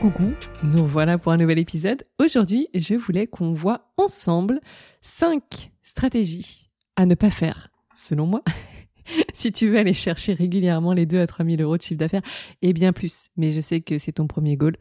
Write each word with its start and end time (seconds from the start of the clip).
Coucou, 0.00 0.34
nous 0.62 0.86
voilà 0.86 1.16
pour 1.16 1.32
un 1.32 1.38
nouvel 1.38 1.58
épisode. 1.58 2.04
Aujourd'hui, 2.18 2.68
je 2.74 2.94
voulais 2.94 3.26
qu'on 3.26 3.54
voit 3.54 3.92
ensemble 3.96 4.60
5 5.00 5.70
stratégies 5.82 6.70
à 6.96 7.06
ne 7.06 7.14
pas 7.14 7.30
faire, 7.30 7.70
selon 7.94 8.26
moi, 8.26 8.42
si 9.32 9.52
tu 9.52 9.68
veux 9.68 9.78
aller 9.78 9.94
chercher 9.94 10.34
régulièrement 10.34 10.92
les 10.92 11.06
2 11.06 11.20
à 11.20 11.26
3 11.26 11.46
000 11.46 11.62
euros 11.62 11.78
de 11.78 11.82
chiffre 11.82 11.98
d'affaires 11.98 12.22
et 12.60 12.74
bien 12.74 12.92
plus. 12.92 13.28
Mais 13.36 13.52
je 13.52 13.60
sais 13.60 13.80
que 13.80 13.96
c'est 13.96 14.12
ton 14.12 14.26
premier 14.26 14.56
goal. 14.56 14.76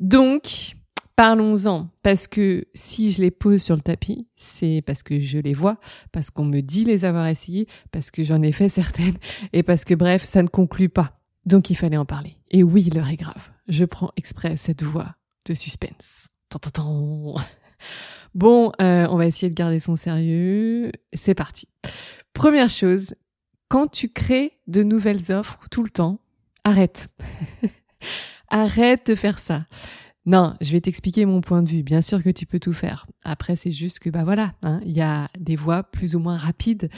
Donc, 0.00 0.74
parlons-en, 1.16 1.88
parce 2.02 2.26
que 2.26 2.66
si 2.74 3.12
je 3.12 3.22
les 3.22 3.30
pose 3.30 3.62
sur 3.62 3.74
le 3.74 3.82
tapis, 3.82 4.26
c'est 4.36 4.82
parce 4.84 5.02
que 5.02 5.18
je 5.18 5.38
les 5.38 5.54
vois, 5.54 5.78
parce 6.12 6.28
qu'on 6.28 6.44
me 6.44 6.60
dit 6.60 6.84
les 6.84 7.06
avoir 7.06 7.26
essayées, 7.26 7.68
parce 7.90 8.10
que 8.10 8.22
j'en 8.22 8.42
ai 8.42 8.52
fait 8.52 8.68
certaines, 8.68 9.16
et 9.54 9.62
parce 9.62 9.84
que 9.84 9.94
bref, 9.94 10.24
ça 10.24 10.42
ne 10.42 10.48
conclut 10.48 10.90
pas. 10.90 11.17
Donc 11.48 11.70
il 11.70 11.76
fallait 11.76 11.96
en 11.96 12.04
parler. 12.04 12.36
Et 12.50 12.62
oui, 12.62 12.90
l'heure 12.94 13.08
est 13.08 13.16
grave. 13.16 13.48
Je 13.68 13.86
prends 13.86 14.12
exprès 14.18 14.58
cette 14.58 14.82
voix 14.82 15.16
de 15.46 15.54
suspense. 15.54 16.28
Bon, 18.34 18.72
euh, 18.80 19.06
on 19.08 19.16
va 19.16 19.24
essayer 19.24 19.48
de 19.48 19.54
garder 19.54 19.78
son 19.78 19.96
sérieux. 19.96 20.92
C'est 21.14 21.34
parti. 21.34 21.66
Première 22.34 22.68
chose, 22.68 23.14
quand 23.68 23.86
tu 23.86 24.10
crées 24.10 24.58
de 24.66 24.82
nouvelles 24.82 25.32
offres 25.32 25.58
tout 25.70 25.82
le 25.82 25.88
temps, 25.88 26.20
arrête. 26.62 27.08
arrête 28.48 29.06
de 29.06 29.14
faire 29.14 29.38
ça. 29.38 29.66
Non, 30.26 30.54
je 30.60 30.72
vais 30.72 30.80
t'expliquer 30.82 31.24
mon 31.24 31.40
point 31.40 31.62
de 31.62 31.68
vue. 31.70 31.82
Bien 31.82 32.02
sûr 32.02 32.22
que 32.22 32.28
tu 32.28 32.44
peux 32.44 32.60
tout 32.60 32.74
faire. 32.74 33.06
Après, 33.24 33.56
c'est 33.56 33.70
juste 33.70 33.98
que 33.98 34.10
bah 34.10 34.24
voilà, 34.24 34.52
hein, 34.62 34.80
il 34.84 34.92
y 34.92 35.00
a 35.00 35.30
des 35.38 35.56
voies 35.56 35.84
plus 35.84 36.14
ou 36.14 36.18
moins 36.18 36.36
rapides 36.36 36.90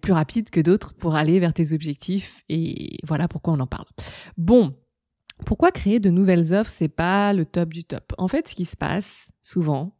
plus 0.00 0.12
rapide 0.12 0.50
que 0.50 0.60
d'autres 0.60 0.94
pour 0.94 1.14
aller 1.14 1.38
vers 1.38 1.52
tes 1.52 1.72
objectifs 1.72 2.42
et 2.48 2.98
voilà 3.06 3.28
pourquoi 3.28 3.52
on 3.52 3.60
en 3.60 3.66
parle. 3.66 3.86
Bon, 4.38 4.70
pourquoi 5.44 5.70
créer 5.72 6.00
de 6.00 6.10
nouvelles 6.10 6.54
offres, 6.54 6.70
c'est 6.70 6.88
pas 6.88 7.32
le 7.32 7.44
top 7.44 7.70
du 7.70 7.84
top? 7.84 8.12
En 8.18 8.28
fait, 8.28 8.48
ce 8.48 8.54
qui 8.54 8.64
se 8.64 8.76
passe 8.76 9.28
souvent, 9.42 9.96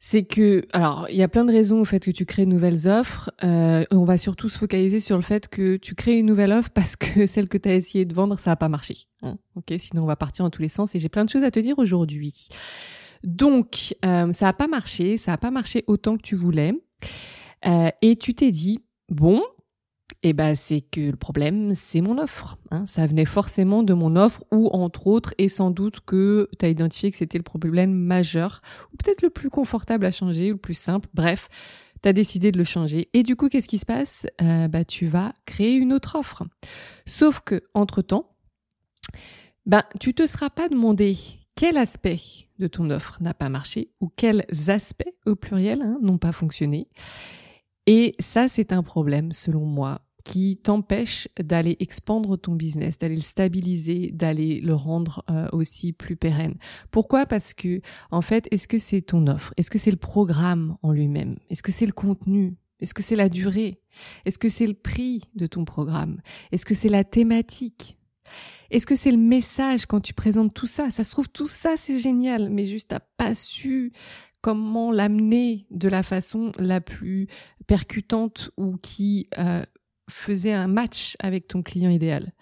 c'est 0.00 0.24
que, 0.24 0.62
alors, 0.72 1.06
il 1.10 1.16
y 1.16 1.22
a 1.22 1.28
plein 1.28 1.44
de 1.44 1.50
raisons 1.50 1.80
au 1.80 1.84
fait 1.84 2.04
que 2.04 2.10
tu 2.10 2.24
crées 2.24 2.44
de 2.44 2.50
nouvelles 2.50 2.86
offres. 2.86 3.30
Euh, 3.42 3.84
on 3.90 4.04
va 4.04 4.16
surtout 4.16 4.48
se 4.48 4.56
focaliser 4.56 5.00
sur 5.00 5.16
le 5.16 5.22
fait 5.22 5.48
que 5.48 5.76
tu 5.76 5.94
crées 5.94 6.18
une 6.18 6.26
nouvelle 6.26 6.52
offre 6.52 6.70
parce 6.70 6.94
que 6.94 7.26
celle 7.26 7.48
que 7.48 7.58
tu 7.58 7.68
as 7.68 7.74
essayé 7.74 8.04
de 8.04 8.14
vendre, 8.14 8.38
ça 8.38 8.50
n'a 8.50 8.56
pas 8.56 8.68
marché. 8.68 9.08
Hein. 9.22 9.36
sinon 9.78 10.04
on 10.04 10.06
va 10.06 10.14
partir 10.14 10.44
dans 10.44 10.50
tous 10.50 10.62
les 10.62 10.68
sens 10.68 10.94
et 10.94 11.00
j'ai 11.00 11.08
plein 11.08 11.24
de 11.24 11.30
choses 11.30 11.42
à 11.42 11.50
te 11.50 11.58
dire 11.58 11.78
aujourd'hui. 11.78 12.48
Donc, 13.24 13.96
euh, 14.04 14.30
ça 14.30 14.46
n'a 14.46 14.52
pas 14.52 14.68
marché, 14.68 15.16
ça 15.16 15.32
n'a 15.32 15.38
pas 15.38 15.50
marché 15.50 15.82
autant 15.88 16.16
que 16.16 16.22
tu 16.22 16.36
voulais. 16.36 16.72
Euh, 17.66 17.90
et 18.02 18.16
tu 18.16 18.34
t'es 18.34 18.50
dit, 18.50 18.80
bon, 19.08 19.42
eh 20.22 20.32
ben 20.32 20.54
c'est 20.54 20.80
que 20.80 21.00
le 21.00 21.16
problème, 21.16 21.74
c'est 21.74 22.00
mon 22.00 22.18
offre. 22.18 22.58
Hein. 22.70 22.86
Ça 22.86 23.06
venait 23.06 23.24
forcément 23.24 23.82
de 23.82 23.94
mon 23.94 24.16
offre 24.16 24.44
ou 24.52 24.68
entre 24.68 25.06
autres, 25.06 25.34
et 25.38 25.48
sans 25.48 25.70
doute 25.70 26.00
que 26.00 26.48
tu 26.58 26.64
as 26.64 26.68
identifié 26.68 27.10
que 27.10 27.16
c'était 27.16 27.38
le 27.38 27.44
problème 27.44 27.92
majeur, 27.92 28.60
ou 28.92 28.96
peut-être 28.96 29.22
le 29.22 29.30
plus 29.30 29.50
confortable 29.50 30.06
à 30.06 30.10
changer, 30.10 30.50
ou 30.50 30.54
le 30.54 30.60
plus 30.60 30.78
simple. 30.78 31.08
Bref, 31.14 31.48
tu 32.02 32.08
as 32.08 32.12
décidé 32.12 32.52
de 32.52 32.58
le 32.58 32.64
changer. 32.64 33.08
Et 33.12 33.22
du 33.22 33.36
coup, 33.36 33.48
qu'est-ce 33.48 33.68
qui 33.68 33.78
se 33.78 33.86
passe? 33.86 34.26
Euh, 34.40 34.68
bah, 34.68 34.84
Tu 34.84 35.06
vas 35.06 35.32
créer 35.46 35.74
une 35.74 35.92
autre 35.92 36.16
offre. 36.18 36.44
Sauf 37.06 37.40
que, 37.40 37.62
entre-temps, 37.74 38.34
ben, 39.66 39.84
tu 40.00 40.14
te 40.14 40.26
seras 40.26 40.50
pas 40.50 40.68
demandé 40.68 41.16
quel 41.54 41.76
aspect 41.76 42.20
de 42.58 42.66
ton 42.66 42.90
offre 42.90 43.18
n'a 43.20 43.34
pas 43.34 43.48
marché 43.48 43.90
ou 44.00 44.08
quels 44.08 44.46
aspects 44.68 45.12
au 45.26 45.34
pluriel 45.34 45.82
hein, 45.82 45.98
n'ont 46.00 46.18
pas 46.18 46.32
fonctionné. 46.32 46.88
Et 47.90 48.14
ça, 48.18 48.48
c'est 48.48 48.74
un 48.74 48.82
problème, 48.82 49.32
selon 49.32 49.64
moi, 49.64 50.02
qui 50.22 50.58
t'empêche 50.62 51.26
d'aller 51.40 51.74
expandre 51.80 52.36
ton 52.36 52.54
business, 52.54 52.98
d'aller 52.98 53.14
le 53.14 53.22
stabiliser, 53.22 54.10
d'aller 54.12 54.60
le 54.60 54.74
rendre 54.74 55.24
euh, 55.30 55.48
aussi 55.52 55.94
plus 55.94 56.14
pérenne. 56.14 56.56
Pourquoi? 56.90 57.24
Parce 57.24 57.54
que, 57.54 57.80
en 58.10 58.20
fait, 58.20 58.46
est-ce 58.50 58.68
que 58.68 58.76
c'est 58.76 59.00
ton 59.00 59.26
offre? 59.26 59.54
Est-ce 59.56 59.70
que 59.70 59.78
c'est 59.78 59.90
le 59.90 59.96
programme 59.96 60.76
en 60.82 60.92
lui-même? 60.92 61.38
Est-ce 61.48 61.62
que 61.62 61.72
c'est 61.72 61.86
le 61.86 61.92
contenu? 61.92 62.58
Est-ce 62.78 62.92
que 62.92 63.02
c'est 63.02 63.16
la 63.16 63.30
durée? 63.30 63.80
Est-ce 64.26 64.38
que 64.38 64.50
c'est 64.50 64.66
le 64.66 64.74
prix 64.74 65.22
de 65.34 65.46
ton 65.46 65.64
programme? 65.64 66.20
Est-ce 66.52 66.66
que 66.66 66.74
c'est 66.74 66.90
la 66.90 67.04
thématique? 67.04 67.96
Est-ce 68.70 68.84
que 68.84 68.96
c'est 68.96 69.12
le 69.12 69.16
message 69.16 69.86
quand 69.86 70.00
tu 70.00 70.12
présentes 70.12 70.52
tout 70.52 70.66
ça? 70.66 70.90
Ça 70.90 71.04
se 71.04 71.10
trouve, 71.10 71.30
tout 71.30 71.46
ça, 71.46 71.78
c'est 71.78 71.98
génial, 71.98 72.50
mais 72.50 72.66
juste 72.66 72.90
t'as 72.90 73.00
pas 73.00 73.34
su 73.34 73.94
comment 74.40 74.92
l'amener 74.92 75.66
de 75.70 75.88
la 75.88 76.02
façon 76.02 76.52
la 76.58 76.80
plus 76.80 77.28
percutante 77.68 78.50
ou 78.56 78.76
qui 78.78 79.28
euh, 79.38 79.62
faisait 80.10 80.54
un 80.54 80.66
match 80.66 81.16
avec 81.20 81.46
ton 81.46 81.62
client 81.62 81.90
idéal 81.90 82.32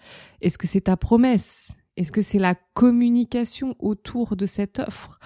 Est-ce 0.41 0.57
que 0.57 0.65
c'est 0.65 0.81
ta 0.81 0.97
promesse? 0.97 1.73
Est-ce 1.97 2.11
que 2.11 2.21
c'est 2.21 2.39
la 2.39 2.55
communication 2.73 3.75
autour 3.77 4.35
de 4.35 4.47
cette 4.47 4.79
offre? 4.79 5.19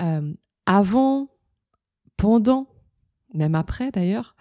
Euh, 0.00 0.32
Avant, 0.66 1.28
pendant, 2.16 2.66
même 3.34 3.54
après 3.54 3.90
d'ailleurs, 3.92 4.34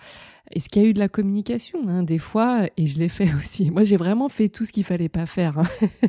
est-ce 0.52 0.70
qu'il 0.70 0.84
y 0.84 0.86
a 0.86 0.88
eu 0.88 0.94
de 0.94 1.00
la 1.00 1.10
communication 1.10 1.88
hein, 1.88 2.04
Des 2.04 2.20
fois, 2.20 2.68
et 2.78 2.86
je 2.86 3.00
l'ai 3.00 3.10
fait 3.10 3.34
aussi. 3.40 3.72
Moi, 3.72 3.84
j'ai 3.84 3.98
vraiment 3.98 4.30
fait 4.30 4.50
tout 4.50 4.66
ce 4.66 4.72
qu'il 4.72 4.84
fallait 4.84 5.10
pas 5.10 5.26
faire. 5.26 5.58
Hein. 5.58 5.68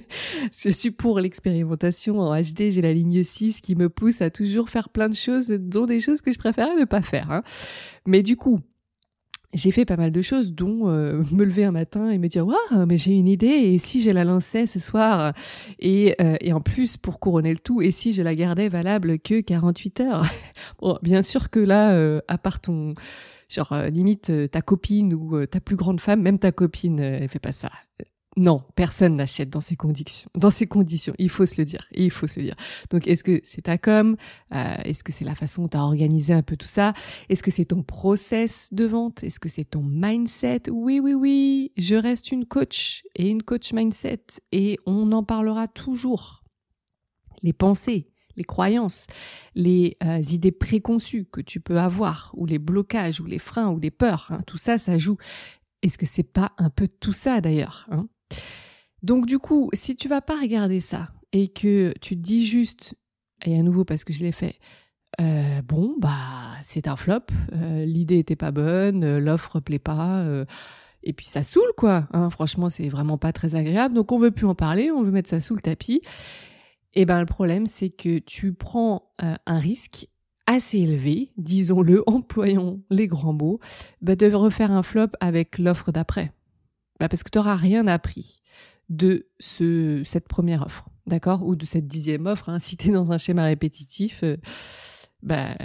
je 0.53 0.69
suis 0.69 0.91
pour 0.91 1.19
l'expérimentation 1.19 2.21
en 2.21 2.39
HD. 2.39 2.71
J'ai 2.71 2.83
la 2.83 2.93
ligne 2.93 3.23
6 3.25 3.61
qui 3.61 3.75
me 3.75 3.89
pousse 3.89 4.21
à 4.21 4.31
toujours 4.31 4.69
faire 4.69 4.89
plein 4.91 5.09
de 5.09 5.15
choses, 5.15 5.49
dont 5.49 5.87
des 5.87 6.01
choses 6.01 6.21
que 6.21 6.33
je 6.33 6.39
préférais 6.39 6.77
ne 6.77 6.85
pas 6.85 7.03
faire. 7.03 7.31
Hein. 7.31 7.43
Mais 8.07 8.23
du 8.23 8.37
coup, 8.37 8.61
j'ai 9.55 9.71
fait 9.71 9.85
pas 9.85 9.97
mal 9.97 10.13
de 10.13 10.23
choses, 10.23 10.53
dont 10.53 10.89
euh, 10.89 11.23
me 11.33 11.45
lever 11.45 11.65
un 11.65 11.71
matin 11.71 12.11
et 12.11 12.19
me 12.19 12.29
dire 12.29 12.47
waouh, 12.47 12.87
mais 12.87 12.99
j'ai 12.99 13.13
une 13.13 13.29
idée 13.29 13.47
et 13.47 13.79
si 13.79 14.03
je 14.03 14.11
la 14.11 14.25
lançais 14.25 14.67
ce 14.67 14.79
soir? 14.79 15.33
Et, 15.79 16.15
euh, 16.21 16.37
et 16.41 16.53
en 16.53 16.61
plus 16.61 16.97
pour 16.97 17.21
couronner 17.21 17.53
le 17.53 17.59
tout 17.59 17.81
et 17.81 17.91
si 17.91 18.13
je 18.13 18.23
la 18.23 18.35
gardais 18.35 18.69
valable 18.69 19.19
que 19.19 19.41
48 19.41 20.01
heures? 20.01 20.27
bon, 20.81 20.99
bien 21.03 21.23
sûr 21.23 21.51
que 21.51 21.61
là, 21.61 21.93
euh, 21.93 22.21
à 22.29 22.39
part 22.39 22.61
ton 22.61 22.95
genre 23.49 23.75
limite 23.91 24.33
ta 24.51 24.63
copine 24.63 25.15
ou 25.15 25.47
ta 25.47 25.61
plus 25.61 25.77
grande 25.77 26.01
femme, 26.01 26.23
même 26.23 26.39
ta 26.39 26.51
copine, 26.51 26.99
elle 26.99 27.29
fait 27.29 27.39
pas 27.39 27.53
ça. 27.53 27.71
Non, 28.37 28.63
personne 28.75 29.17
n'achète 29.17 29.49
dans 29.49 29.61
ces 29.61 29.77
conditions. 29.77 30.29
Dans 30.35 30.51
ces 30.51 30.67
conditions, 30.67 31.15
il 31.19 31.29
faut 31.29 31.47
se 31.47 31.61
le 31.61 31.65
dire. 31.65 31.87
Il 31.93 32.11
faut 32.11 32.27
se 32.27 32.41
le 32.41 32.47
dire. 32.47 32.57
Donc, 32.91 33.07
est-ce 33.07 33.23
que 33.23 33.41
c'est 33.45 33.63
ta 33.63 33.79
com 33.79 34.17
euh, 34.53 34.75
Est-ce 34.85 35.05
que 35.05 35.13
c'est 35.13 35.25
la 35.25 35.37
façon 35.37 35.63
dont 35.63 35.69
tu 35.69 35.77
as 35.77 35.85
organisé 35.85 36.33
un 36.33 36.43
peu 36.43 36.57
tout 36.57 36.67
ça? 36.67 36.95
Est-ce 37.29 37.45
que 37.45 37.53
c'est 37.53 37.67
ton 37.67 37.85
process 37.85 38.73
de 38.73 38.87
vente? 38.87 39.23
Est-ce 39.23 39.39
que 39.39 39.49
c'est 39.49 39.65
ton 39.65 39.83
mindset? 39.83 40.63
Oui, 40.71 40.99
oui, 40.99 41.15
oui. 41.15 41.73
Je 41.77 41.95
reste 41.95 42.33
une 42.33 42.45
coach 42.45 43.05
et 43.15 43.29
une 43.29 43.43
coach 43.43 43.73
mindset 43.73 44.25
et 44.51 44.79
on 44.85 45.13
en 45.13 45.23
parlera 45.23 45.69
toujours. 45.69 46.43
Les 47.43 47.53
pensées, 47.53 48.11
les 48.37 48.45
croyances, 48.45 49.07
les 49.55 49.97
euh, 50.03 50.21
idées 50.33 50.51
préconçues 50.51 51.27
que 51.27 51.41
tu 51.41 51.61
peux 51.61 51.79
avoir, 51.79 52.33
ou 52.35 52.47
les 52.47 52.59
blocages, 52.59 53.21
ou 53.21 53.27
les 53.27 53.39
freins, 53.39 53.71
ou 53.71 53.79
les 53.79 53.91
peurs, 53.91 54.29
hein, 54.31 54.41
tout 54.47 54.57
ça, 54.57 54.79
ça 54.79 54.99
joue. 54.99 55.19
Est-ce 55.83 55.99
que 55.99 56.07
c'est 56.07 56.23
pas 56.23 56.53
un 56.59 56.71
peu 56.71 56.89
tout 56.89 57.13
ça 57.13 57.41
d'ailleurs 57.41 57.87
hein? 57.91 58.09
Donc 59.03 59.27
du 59.27 59.39
coup, 59.39 59.69
si 59.75 59.97
tu 59.97 60.09
vas 60.09 60.21
pas 60.21 60.41
regarder 60.41 60.81
ça 60.81 61.11
et 61.33 61.49
que 61.49 61.93
tu 62.01 62.17
te 62.17 62.23
dis 62.23 62.47
juste, 62.47 62.95
et 63.45 63.59
à 63.59 63.63
nouveau 63.63 63.85
parce 63.85 64.05
que 64.05 64.13
je 64.13 64.23
l'ai 64.23 64.33
fait, 64.33 64.59
euh, 65.21 65.63
bon 65.63 65.95
bah 65.99 66.53
c'est 66.63 66.89
un 66.89 66.97
flop, 66.97 67.21
euh, 67.53 67.85
l'idée 67.85 68.19
était 68.19 68.35
pas 68.35 68.51
bonne, 68.51 69.05
euh, 69.05 69.21
l'offre 69.21 69.61
plaît 69.61 69.79
pas, 69.79 70.25
et 71.03 71.13
puis 71.13 71.27
ça 71.27 71.43
saoule 71.43 71.73
quoi. 71.77 72.09
Hein, 72.13 72.31
franchement, 72.31 72.69
c'est 72.69 72.89
vraiment 72.89 73.19
pas 73.19 73.33
très 73.33 73.55
agréable, 73.55 73.95
donc 73.95 74.11
on 74.11 74.19
veut 74.19 74.31
plus 74.31 74.47
en 74.47 74.55
parler, 74.55 74.91
on 74.91 75.03
veut 75.03 75.11
mettre 75.11 75.29
ça 75.29 75.41
sous 75.41 75.55
le 75.55 75.61
tapis. 75.61 76.01
Et 76.97 77.03
eh 77.03 77.05
ben 77.07 77.19
le 77.19 77.27
problème 77.27 77.67
c'est 77.67 77.91
que 77.91 78.21
tu 78.21 78.55
prends 78.55 79.13
un 79.19 79.59
risque 79.59 80.07
assez 80.47 80.79
élevé, 80.79 81.33
disons-le, 81.37 82.03
employons 82.07 82.81
les 82.89 83.09
grands 83.09 83.33
mots, 83.33 83.61
bah, 84.01 84.17
de 84.17 84.33
refaire 84.33 84.73
un 84.73 84.83
flop 84.83 85.09
avec 85.21 85.59
l'offre 85.59 85.93
d'après. 85.93 86.33
Bah 87.01 87.09
parce 87.09 87.23
que 87.23 87.31
tu 87.31 87.39
n'auras 87.39 87.57
rien 87.57 87.87
appris 87.87 88.39
de 88.89 89.27
ce, 89.39 90.03
cette 90.05 90.29
première 90.29 90.63
offre, 90.63 90.89
d'accord 91.07 91.45
Ou 91.45 91.57
de 91.57 91.65
cette 91.65 91.87
dixième 91.87 92.27
offre. 92.27 92.49
Hein. 92.49 92.59
Si 92.61 92.77
tu 92.77 92.89
es 92.89 92.93
dans 92.93 93.13
un 93.13 93.19
schéma 93.19 93.45
répétitif, 93.45 94.21
euh, 94.23 94.37
bah, 95.23 95.57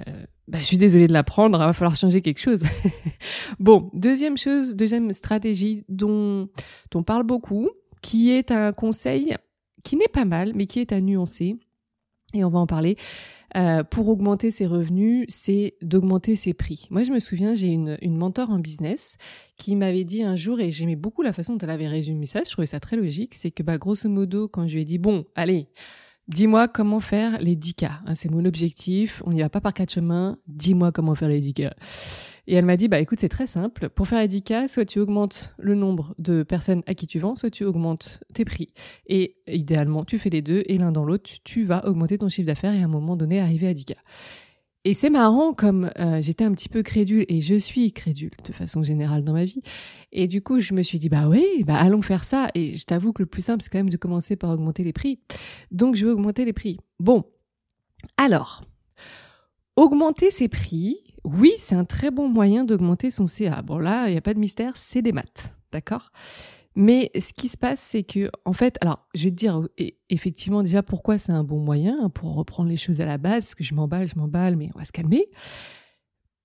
bah, 0.48 0.58
je 0.58 0.64
suis 0.64 0.78
désolée 0.78 1.08
de 1.08 1.14
l'apprendre, 1.14 1.60
il 1.60 1.66
va 1.66 1.74
falloir 1.74 1.96
changer 1.96 2.22
quelque 2.22 2.40
chose. 2.40 2.64
bon, 3.60 3.90
deuxième 3.94 4.38
chose, 4.38 4.76
deuxième 4.76 5.12
stratégie 5.12 5.86
dont 5.90 6.50
on 6.96 7.04
parle 7.04 7.24
beaucoup, 7.24 7.70
qui 8.02 8.31
est 8.31 8.52
un 8.52 8.72
conseil 8.72 9.36
qui 9.84 9.96
n'est 9.96 10.08
pas 10.08 10.26
mal, 10.26 10.54
mais 10.56 10.66
qui 10.66 10.80
est 10.80 10.92
à 10.92 11.02
nuancer. 11.02 11.58
Et 12.34 12.44
on 12.44 12.50
va 12.50 12.60
en 12.60 12.68
parler. 12.68 12.96
Euh, 13.58 13.84
pour 13.84 14.08
augmenter 14.10 14.52
ses 14.52 14.68
revenus, 14.68 15.26
c'est 15.28 15.74
d'augmenter 15.81 16.36
ses 16.36 16.54
prix. 16.54 16.88
Moi, 16.92 17.04
je 17.04 17.12
me 17.12 17.20
souviens, 17.20 17.56
j'ai 17.56 17.68
une, 17.68 17.98
une 18.02 18.16
mentor 18.16 18.52
en 18.52 18.60
business 18.60 19.18
qui 19.58 19.76
m'avait 19.76 20.04
dit 20.04 20.22
un 20.22 20.36
jour, 20.36 20.60
et 20.60 20.70
j'aimais 20.70 20.96
beaucoup 20.96 21.24
la 21.24 21.34
façon 21.34 21.54
dont 21.54 21.60
elle 21.60 21.72
avait 21.72 21.88
résumé 21.88 22.28
ça, 22.28 22.42
je 22.46 22.52
trouvais 22.52 22.68
ça 22.68 22.80
très 22.80 22.96
logique, 22.96 23.34
c'est 23.34 23.50
que, 23.50 23.64
bah, 23.64 23.80
grosso 23.80 24.08
modo, 24.08 24.48
quand 24.48 24.68
je 24.68 24.76
lui 24.76 24.81
ai 24.84 24.86
dit, 24.86 25.00
bon, 25.00 25.26
allez, 25.36 25.68
dis-moi 26.28 26.68
comment 26.68 27.00
faire 27.00 27.42
les 27.42 27.56
10 27.56 27.74
cas. 27.74 28.00
Hein, 28.06 28.16
c'est 28.16 28.30
mon 28.30 28.46
objectif, 28.46 29.24
on 29.26 29.31
n'y 29.31 29.42
va 29.42 29.50
pas 29.50 29.62
par 29.62 29.74
quatre 29.74 29.92
chemins, 29.92 30.38
dis-moi 30.48 30.92
comment 30.92 31.16
faire 31.16 31.30
les 31.30 31.40
10 31.40 31.54
cas. 31.56 31.74
Et 32.50 32.56
elle 32.56 32.66
m'a 32.66 32.78
dit, 32.78 32.88
bah 32.88 33.00
écoute, 33.00 33.19
c'est 33.19 33.30
très 33.30 33.46
simple. 33.46 33.90
Pour 33.90 34.07
faire 34.07 34.22
les 34.22 34.28
10 34.28 34.42
cas, 34.42 34.68
soit 34.68 34.84
tu 34.84 34.98
augmentes 35.00 35.54
le 35.60 35.75
nombre 35.75 36.16
de 36.18 36.42
personnes 36.42 36.81
à 36.88 36.96
qui 36.96 37.06
tu 37.06 37.19
vends, 37.19 37.36
soit 37.36 37.51
tu 37.51 37.63
augmentes 37.63 38.24
tes 38.34 38.44
prix. 38.44 38.74
Et 39.06 39.36
idéalement, 39.46 40.04
tu 40.04 40.18
fais 40.18 40.31
les 40.31 40.42
deux 40.42 40.63
et 40.66 40.80
l'un 40.80 40.92
dans 40.92 41.06
l'autre, 41.06 41.30
tu 41.44 41.63
vas 41.63 41.88
augmenter 41.88 42.18
ton 42.18 42.28
chiffre 42.28 42.48
d'affaires 42.48 42.74
et 42.74 42.81
à 42.81 42.86
un 42.86 42.88
moment 42.88 43.16
donné 43.16 43.40
arriver 43.40 43.68
à 43.68 43.75
10 43.75 43.86
cas. 43.86 44.01
Et 44.84 44.96
c'est 44.96 45.12
marrant 45.12 45.54
comme 45.54 45.92
euh, 46.00 46.24
j'étais 46.24 46.44
un 46.44 46.51
petit 46.54 46.69
peu 46.69 46.81
crédule 46.81 47.24
et 47.30 47.40
je 47.40 47.54
suis 47.54 47.92
crédule 47.94 48.31
de 48.44 48.52
façon 48.52 48.81
générale 48.81 49.24
dans 49.24 49.34
ma 49.34 49.45
vie. 49.45 49.62
Et 50.12 50.28
du 50.28 50.42
coup, 50.42 50.60
je 50.60 50.74
me 50.74 50.81
suis 50.81 50.98
dit 50.98 51.10
bah 51.10 51.28
oui, 51.28 51.63
bah 51.68 51.75
allons 51.75 52.02
faire 52.02 52.24
ça. 52.24 52.48
Et 52.56 52.78
je 52.78 52.86
t'avoue 52.86 53.13
que 53.13 53.22
le 53.22 53.28
plus 53.28 53.44
simple 53.44 53.62
c'est 53.62 53.69
quand 53.69 53.78
même 53.78 53.92
de 53.92 53.98
commencer 53.98 54.36
par 54.36 54.50
augmenter 54.50 54.84
les 54.84 54.94
prix. 54.94 55.19
Donc 55.69 55.94
je 55.94 56.07
vais 56.07 56.12
augmenter 56.12 56.45
les 56.45 56.54
prix. 56.54 56.80
Bon, 57.00 57.25
alors 58.18 58.63
augmenter 59.75 60.30
ses 60.30 60.50
prix, 60.50 60.98
oui, 61.34 61.54
c'est 61.58 61.76
un 61.76 61.86
très 61.86 62.12
bon 62.12 62.28
moyen 62.28 62.64
d'augmenter 62.64 63.10
son 63.10 63.26
CA. 63.26 63.62
Bon 63.62 63.78
là, 63.78 64.08
il 64.08 64.12
n'y 64.12 64.18
a 64.18 64.22
pas 64.22 64.34
de 64.34 64.40
mystère, 64.40 64.78
c'est 64.78 65.02
des 65.02 65.12
maths, 65.12 65.54
d'accord? 65.72 66.12
Mais 66.76 67.12
ce 67.20 67.34
qui 67.34 67.50
se 67.50 67.58
passe, 67.58 67.80
c'est 67.80 68.04
que, 68.04 68.30
en 68.46 68.54
fait, 68.54 68.78
alors, 68.81 69.06
je 69.14 69.26
vais 69.26 69.31
te 69.31 69.36
dire 69.36 69.68
effectivement 70.10 70.64
déjà 70.64 70.84
pourquoi 70.84 71.18
c'est 71.18 71.31
un 71.31 71.44
bon 71.44 71.60
moyen 71.60 71.98
hein, 72.02 72.10
pour 72.10 72.36
reprendre 72.36 72.70
les 72.70 72.78
choses 72.78 73.02
à 73.02 73.06
la 73.06 73.18
base, 73.18 73.44
parce 73.44 73.56
que 73.56 73.64
je 73.64 73.74
m'emballe, 73.74 74.08
je 74.08 74.16
m'emballe, 74.16 74.56
mais 74.56 74.70
on 74.76 74.80
va 74.80 74.86
se 74.86 74.92
calmer. 74.92 75.30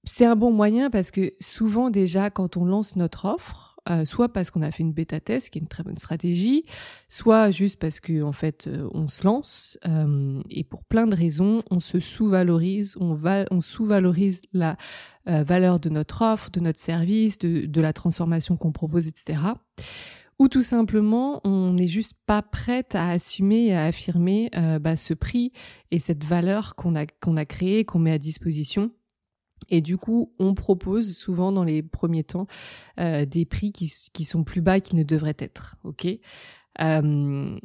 C'est 0.05 0.27
un 0.27 0.37
bon 0.37 0.51
moyen 0.51 0.91
parce 0.91 1.11
que 1.11 1.33
souvent 1.41 1.89
déjà, 1.89 2.31
quand 2.31 2.57
on 2.57 2.65
lance 2.65 2.97
notre 2.97 3.27
offre, 3.27 3.74
euh, 3.91 4.07
soit 4.07 4.31
parce 4.31 4.51
qu'on 4.51 4.63
a 4.63 4.71
fait 4.71 4.83
une 4.83 4.95
bêta 4.95 5.21
test, 5.21 5.51
qui 5.51 5.59
est 5.59 5.61
une 5.61 5.69
très 5.69 5.83
bonne 5.83 5.99
stratégie, 5.99 6.65
soit 7.09 7.51
juste 7.51 7.79
parce 7.79 8.01
que 8.01 8.23
en 8.23 8.33
fait 8.33 8.67
euh, 8.67 8.89
on 8.95 9.09
se 9.09 9.25
lance 9.25 9.79
euh, 9.87 10.43
et 10.49 10.65
pour 10.65 10.85
plein 10.85 11.07
de 11.07 11.15
raisons, 11.15 11.63
on 11.71 11.81
se 11.81 12.01
sous-valorise, 12.01 12.97
on, 12.99 13.13
va, 13.13 13.45
on 13.51 13.61
sous-valorise 13.61 14.41
la 14.53 14.77
valeur 15.27 15.81
de 15.81 15.89
notre 15.89 16.21
offre, 16.21 16.51
de 16.51 16.61
notre 16.61 16.79
service, 16.79 17.39
de, 17.39 17.81
la 17.81 17.95
transformation 17.95 18.59
qu'on 18.59 18.73
propose, 18.73 19.09
etc. 19.09 19.39
Ou 20.39 20.49
tout 20.49 20.61
simplement, 20.61 21.41
on 21.45 21.73
n'est 21.73 21.87
juste 21.87 22.13
pas 22.27 22.43
prête 22.43 22.95
à 22.95 23.09
assumer 23.09 23.69
et 23.69 23.75
à 23.75 23.85
affirmer 23.85 24.51
bah, 24.83 24.97
ce 24.97 25.15
prix 25.15 25.53
et 25.91 25.99
cette 25.99 26.25
valeur 26.25 26.75
qu'on 26.75 26.95
a, 26.95 27.07
qu'on 27.07 27.39
a 27.39 27.47
créée, 27.47 27.87
qu'on 27.87 28.01
met 28.01 28.13
à 28.13 28.19
disposition 28.19 28.91
et 29.69 29.81
du 29.81 29.97
coup, 29.97 30.33
on 30.39 30.55
propose 30.55 31.17
souvent 31.17 31.53
dans 31.53 31.65
les 31.65 31.83
premiers 31.83 32.25
temps 32.25 32.47
euh, 33.01 33.25
des 33.25 33.45
prix 33.45 33.73
qui, 33.73 33.89
sont 34.25 34.45
plus 34.45 34.61
bas 34.61 34.81
qu'ils 34.81 34.99
ne 34.99 35.03
devraient 35.03 35.37
être. 35.39 35.77
Ok? 35.85 36.06
Euh, 36.81 37.59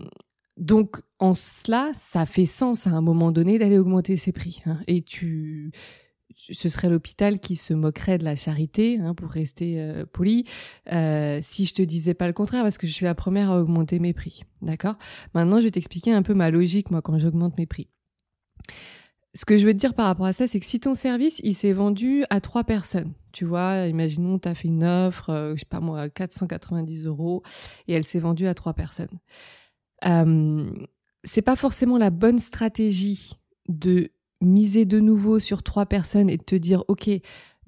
donc 0.58 1.02
en 1.20 1.34
cela, 1.34 1.92
ça 1.94 2.26
fait 2.26 2.46
sens 2.46 2.86
à 2.86 2.92
un 2.92 3.02
moment 3.02 3.32
donné 3.32 3.58
d'aller 3.58 3.78
augmenter 3.78 4.18
ses 4.18 4.32
prix. 4.32 4.62
Hein. 4.66 4.80
Et 4.88 5.02
tu, 5.02 5.72
ce 6.36 6.70
serait 6.70 6.90
l'hôpital 6.90 7.40
qui 7.40 7.56
se 7.56 7.74
moquerait 7.74 8.18
de 8.18 8.24
la 8.24 8.36
charité, 8.36 9.00
hein, 9.00 9.14
pour 9.14 9.30
rester 9.30 9.80
euh, 9.80 10.06
poli, 10.06 10.46
si 11.42 11.66
je 11.66 11.74
te 11.74 11.82
disais 11.82 12.14
pas 12.14 12.28
le 12.28 12.34
contraire, 12.34 12.64
parce 12.64 12.78
que 12.78 12.88
je 12.88 12.94
suis 12.94 13.06
la 13.06 13.16
première 13.16 13.52
à 13.52 13.62
augmenter 13.62 14.00
mes 14.00 14.14
prix. 14.14 14.44
D'accord? 14.62 14.96
Maintenant, 15.34 15.60
je 15.60 15.66
vais 15.66 15.72
t'expliquer 15.72 16.12
un 16.12 16.24
peu 16.24 16.34
ma 16.34 16.52
logique, 16.52 16.92
moi, 16.92 17.02
quand 17.02 17.18
j'augmente 17.18 17.58
mes 17.58 17.66
prix 17.66 17.90
ce 19.34 19.46
que 19.46 19.58
je 19.58 19.66
veux 19.66 19.74
te 19.74 19.78
dire 19.78 19.94
par 19.94 20.08
rapport 20.08 20.26
à 20.26 20.34
ça, 20.34 20.48
c'est 20.48 20.60
que 20.60 20.66
si 20.66 20.80
ton 20.80 20.94
service, 20.94 21.40
il 21.44 21.54
s'est 21.54 21.74
vendu 21.74 22.24
à 22.30 22.42
trois 22.42 22.64
personnes, 22.64 23.14
tu 23.32 23.46
vois, 23.46 23.88
imaginons, 23.88 24.40
tu 24.40 24.48
as 24.48 24.56
fait 24.56 24.68
une 24.68 24.84
offre, 24.84 25.30
euh, 25.30 25.56
je 25.56 25.60
sais 25.60 25.66
pas 25.66 25.80
moi, 25.80 26.10
490 26.10 27.06
euros, 27.06 27.44
et 27.88 27.94
elle 27.94 28.04
s'est 28.04 28.20
vendue 28.20 28.48
à 28.48 28.54
trois 28.54 28.74
personnes. 28.74 29.20
Euh, 30.06 30.70
c'est 31.24 31.42
pas 31.42 31.56
forcément 31.56 31.98
la 31.98 32.10
bonne 32.10 32.40
stratégie 32.40 33.34
de 33.68 34.12
miser 34.42 34.86
de 34.86 35.00
nouveau 35.00 35.40
sur 35.40 35.64
trois 35.64 35.86
personnes 35.86 36.30
et 36.30 36.38
de 36.38 36.44
te 36.44 36.56
dire, 36.56 36.84
OK, 36.88 37.10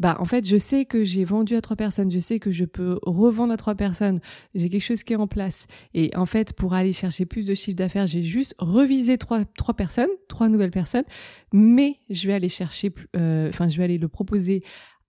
bah 0.01 0.17
en 0.19 0.25
fait 0.25 0.47
je 0.47 0.57
sais 0.57 0.85
que 0.85 1.03
j'ai 1.03 1.23
vendu 1.25 1.55
à 1.55 1.61
trois 1.61 1.75
personnes, 1.77 2.09
je 2.09 2.17
sais 2.17 2.39
que 2.39 2.49
je 2.49 2.65
peux 2.65 2.99
revendre 3.03 3.53
à 3.53 3.57
trois 3.57 3.75
personnes, 3.75 4.19
j'ai 4.55 4.67
quelque 4.67 4.83
chose 4.83 5.03
qui 5.03 5.13
est 5.13 5.17
en 5.17 5.27
place. 5.27 5.67
Et 5.93 6.09
en 6.15 6.25
fait 6.25 6.53
pour 6.53 6.73
aller 6.73 6.91
chercher 6.91 7.25
plus 7.25 7.45
de 7.45 7.53
chiffre 7.53 7.77
d'affaires, 7.77 8.07
j'ai 8.07 8.23
juste 8.23 8.55
revisé 8.57 9.19
trois 9.19 9.45
trois 9.45 9.75
personnes, 9.75 10.09
trois 10.27 10.49
nouvelles 10.49 10.71
personnes, 10.71 11.05
mais 11.53 11.99
je 12.09 12.27
vais 12.27 12.33
aller 12.33 12.49
chercher, 12.49 12.91
euh, 13.15 13.49
enfin 13.49 13.69
je 13.69 13.77
vais 13.77 13.83
aller 13.83 13.99
le 13.99 14.07
proposer 14.07 14.63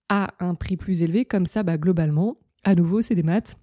à 0.09 0.35
un 0.39 0.53
prix 0.53 0.77
plus 0.77 1.01
élevé. 1.01 1.25
Comme 1.25 1.47
ça, 1.47 1.63
bah 1.63 1.79
globalement, 1.79 2.37
à 2.63 2.75
nouveau 2.75 3.01
c'est 3.01 3.15
des 3.15 3.23
maths, 3.23 3.55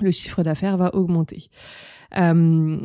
le 0.00 0.10
chiffre 0.10 0.42
d'affaires 0.42 0.76
va 0.76 0.94
augmenter. 0.94 1.48
Euh, 2.18 2.78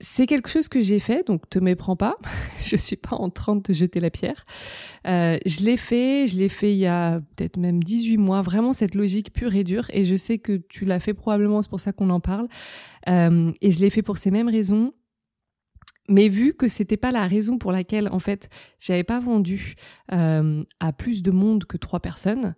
c'est 0.00 0.26
quelque 0.26 0.48
chose 0.48 0.68
que 0.68 0.80
j'ai 0.80 0.98
fait, 0.98 1.26
donc 1.26 1.48
te 1.48 1.58
méprends 1.58 1.96
pas. 1.96 2.16
je 2.66 2.76
suis 2.76 2.96
pas 2.96 3.16
en 3.16 3.30
train 3.30 3.56
de 3.56 3.62
te 3.62 3.72
jeter 3.72 4.00
la 4.00 4.10
pierre. 4.10 4.44
Euh, 5.06 5.38
je 5.46 5.60
l'ai 5.62 5.76
fait, 5.76 6.26
je 6.26 6.36
l'ai 6.36 6.48
fait 6.48 6.72
il 6.72 6.78
y 6.78 6.86
a 6.86 7.20
peut-être 7.34 7.56
même 7.56 7.82
18 7.82 8.18
mois, 8.18 8.42
vraiment 8.42 8.72
cette 8.72 8.94
logique 8.94 9.32
pure 9.32 9.54
et 9.54 9.64
dure. 9.64 9.86
Et 9.90 10.04
je 10.04 10.14
sais 10.14 10.38
que 10.38 10.56
tu 10.68 10.84
l'as 10.84 11.00
fait 11.00 11.14
probablement, 11.14 11.62
c'est 11.62 11.70
pour 11.70 11.80
ça 11.80 11.92
qu'on 11.92 12.10
en 12.10 12.20
parle. 12.20 12.48
Euh, 13.08 13.52
et 13.62 13.70
je 13.70 13.80
l'ai 13.80 13.90
fait 13.90 14.02
pour 14.02 14.18
ces 14.18 14.30
mêmes 14.30 14.48
raisons. 14.48 14.92
Mais 16.08 16.28
vu 16.28 16.54
que 16.54 16.68
c'était 16.68 16.96
pas 16.96 17.10
la 17.10 17.26
raison 17.26 17.58
pour 17.58 17.72
laquelle, 17.72 18.08
en 18.12 18.20
fait, 18.20 18.48
j'avais 18.78 19.02
pas 19.02 19.18
vendu 19.18 19.74
euh, 20.12 20.62
à 20.78 20.92
plus 20.92 21.22
de 21.22 21.32
monde 21.32 21.64
que 21.64 21.76
trois 21.76 21.98
personnes, 21.98 22.54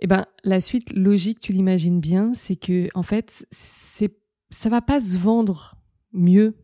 eh 0.00 0.08
ben, 0.08 0.26
la 0.42 0.60
suite 0.60 0.92
logique, 0.92 1.38
tu 1.38 1.52
l'imagines 1.52 2.00
bien, 2.00 2.34
c'est 2.34 2.56
que, 2.56 2.88
en 2.94 3.04
fait, 3.04 3.46
c'est, 3.52 4.16
ça 4.48 4.70
va 4.70 4.80
pas 4.80 5.00
se 5.00 5.16
vendre 5.18 5.76
mieux 6.12 6.56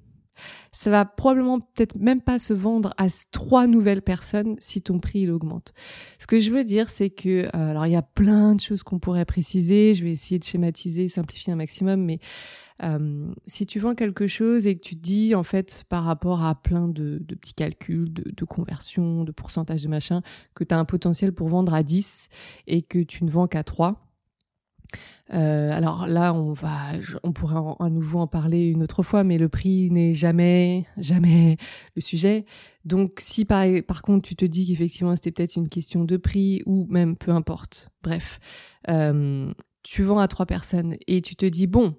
ça 0.72 0.90
va 0.90 1.04
probablement 1.04 1.60
peut-être 1.60 1.96
même 1.96 2.20
pas 2.20 2.38
se 2.38 2.52
vendre 2.52 2.94
à 2.96 3.06
trois 3.30 3.66
nouvelles 3.66 4.02
personnes 4.02 4.56
si 4.58 4.82
ton 4.82 4.98
prix 4.98 5.20
il 5.20 5.30
augmente. 5.30 5.72
Ce 6.18 6.26
que 6.26 6.38
je 6.38 6.50
veux 6.50 6.64
dire, 6.64 6.90
c'est 6.90 7.10
que 7.10 7.46
euh, 7.46 7.50
alors 7.52 7.86
il 7.86 7.92
y 7.92 7.96
a 7.96 8.02
plein 8.02 8.54
de 8.54 8.60
choses 8.60 8.82
qu'on 8.82 8.98
pourrait 8.98 9.24
préciser. 9.24 9.94
Je 9.94 10.04
vais 10.04 10.12
essayer 10.12 10.38
de 10.38 10.44
schématiser, 10.44 11.08
simplifier 11.08 11.52
un 11.52 11.56
maximum, 11.56 12.02
mais 12.02 12.18
euh, 12.82 13.32
si 13.46 13.66
tu 13.66 13.78
vends 13.78 13.94
quelque 13.94 14.26
chose 14.26 14.66
et 14.66 14.76
que 14.76 14.82
tu 14.82 14.96
te 14.96 15.02
dis 15.02 15.34
en 15.34 15.42
fait 15.42 15.84
par 15.88 16.04
rapport 16.04 16.44
à 16.44 16.54
plein 16.54 16.88
de, 16.88 17.18
petits 17.18 17.54
calculs, 17.54 18.12
de, 18.12 18.30
de, 18.30 18.44
conversion, 18.44 19.24
de 19.24 19.32
pourcentage 19.32 19.82
de 19.82 19.88
machin, 19.88 20.22
que 20.54 20.64
tu 20.64 20.74
as 20.74 20.78
un 20.78 20.84
potentiel 20.84 21.32
pour 21.32 21.48
vendre 21.48 21.72
à 21.74 21.82
10 21.82 22.28
et 22.66 22.82
que 22.82 22.98
tu 22.98 23.24
ne 23.24 23.30
vends 23.30 23.46
qu'à 23.46 23.64
3, 23.64 24.05
euh, 25.34 25.72
alors 25.72 26.06
là, 26.06 26.32
on 26.32 26.52
va, 26.52 26.92
on 27.22 27.32
pourrait 27.32 27.56
à 27.80 27.90
nouveau 27.90 28.20
en 28.20 28.26
parler 28.26 28.64
une 28.64 28.82
autre 28.82 29.02
fois, 29.02 29.24
mais 29.24 29.38
le 29.38 29.48
prix 29.48 29.90
n'est 29.90 30.14
jamais, 30.14 30.86
jamais 30.96 31.56
le 31.96 32.00
sujet. 32.00 32.44
Donc, 32.84 33.18
si 33.18 33.44
par, 33.44 33.66
contre 34.02 34.28
tu 34.28 34.36
te 34.36 34.44
dis 34.44 34.66
qu'effectivement 34.66 35.16
c'était 35.16 35.32
peut-être 35.32 35.56
une 35.56 35.68
question 35.68 36.04
de 36.04 36.16
prix 36.16 36.62
ou 36.66 36.86
même 36.88 37.16
peu 37.16 37.32
importe, 37.32 37.90
bref, 38.02 38.38
euh, 38.88 39.52
tu 39.82 40.02
vends 40.02 40.18
à 40.18 40.28
trois 40.28 40.46
personnes 40.46 40.96
et 41.06 41.22
tu 41.22 41.36
te 41.36 41.46
dis 41.46 41.66
bon, 41.66 41.96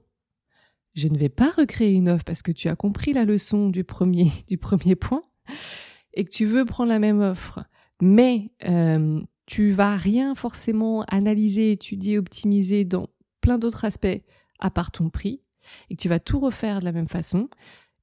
je 0.95 1.07
ne 1.07 1.17
vais 1.17 1.29
pas 1.29 1.51
recréer 1.51 1.93
une 1.93 2.09
offre 2.09 2.23
parce 2.23 2.41
que 2.41 2.51
tu 2.51 2.69
as 2.69 2.75
compris 2.75 3.13
la 3.13 3.25
leçon 3.25 3.69
du 3.69 3.83
premier, 3.83 4.31
du 4.47 4.57
premier 4.57 4.95
point 4.95 5.23
et 6.13 6.23
que 6.25 6.31
tu 6.31 6.45
veux 6.45 6.65
prendre 6.65 6.89
la 6.89 6.99
même 6.99 7.21
offre, 7.21 7.63
mais 8.01 8.51
euh, 8.67 9.21
tu 9.47 9.71
vas 9.71 9.95
rien 9.95 10.35
forcément 10.35 11.03
analyser, 11.07 11.71
étudier, 11.71 12.19
optimiser 12.19 12.85
dans 12.85 13.07
plein 13.41 13.57
d'autres 13.57 13.85
aspects 13.85 14.21
à 14.59 14.69
part 14.69 14.91
ton 14.91 15.09
prix 15.09 15.41
et 15.89 15.95
que 15.95 16.01
tu 16.01 16.09
vas 16.09 16.19
tout 16.19 16.39
refaire 16.39 16.79
de 16.79 16.85
la 16.85 16.91
même 16.91 17.07
façon 17.07 17.49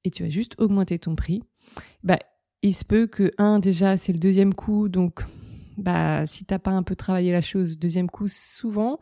et 0.03 0.11
tu 0.11 0.23
vas 0.23 0.29
juste 0.29 0.55
augmenter 0.59 0.99
ton 0.99 1.15
prix, 1.15 1.43
bah, 2.03 2.19
il 2.61 2.73
se 2.73 2.83
peut 2.83 3.07
que, 3.07 3.31
un, 3.37 3.59
déjà, 3.59 3.95
c'est 3.95 4.11
le 4.11 4.19
deuxième 4.19 4.53
coup, 4.53 4.89
donc 4.89 5.23
bah, 5.77 6.25
si 6.25 6.45
t'as 6.45 6.59
pas 6.59 6.71
un 6.71 6.83
peu 6.83 6.95
travaillé 6.95 7.31
la 7.31 7.41
chose, 7.41 7.77
deuxième 7.77 8.09
coup, 8.09 8.27
souvent, 8.27 8.99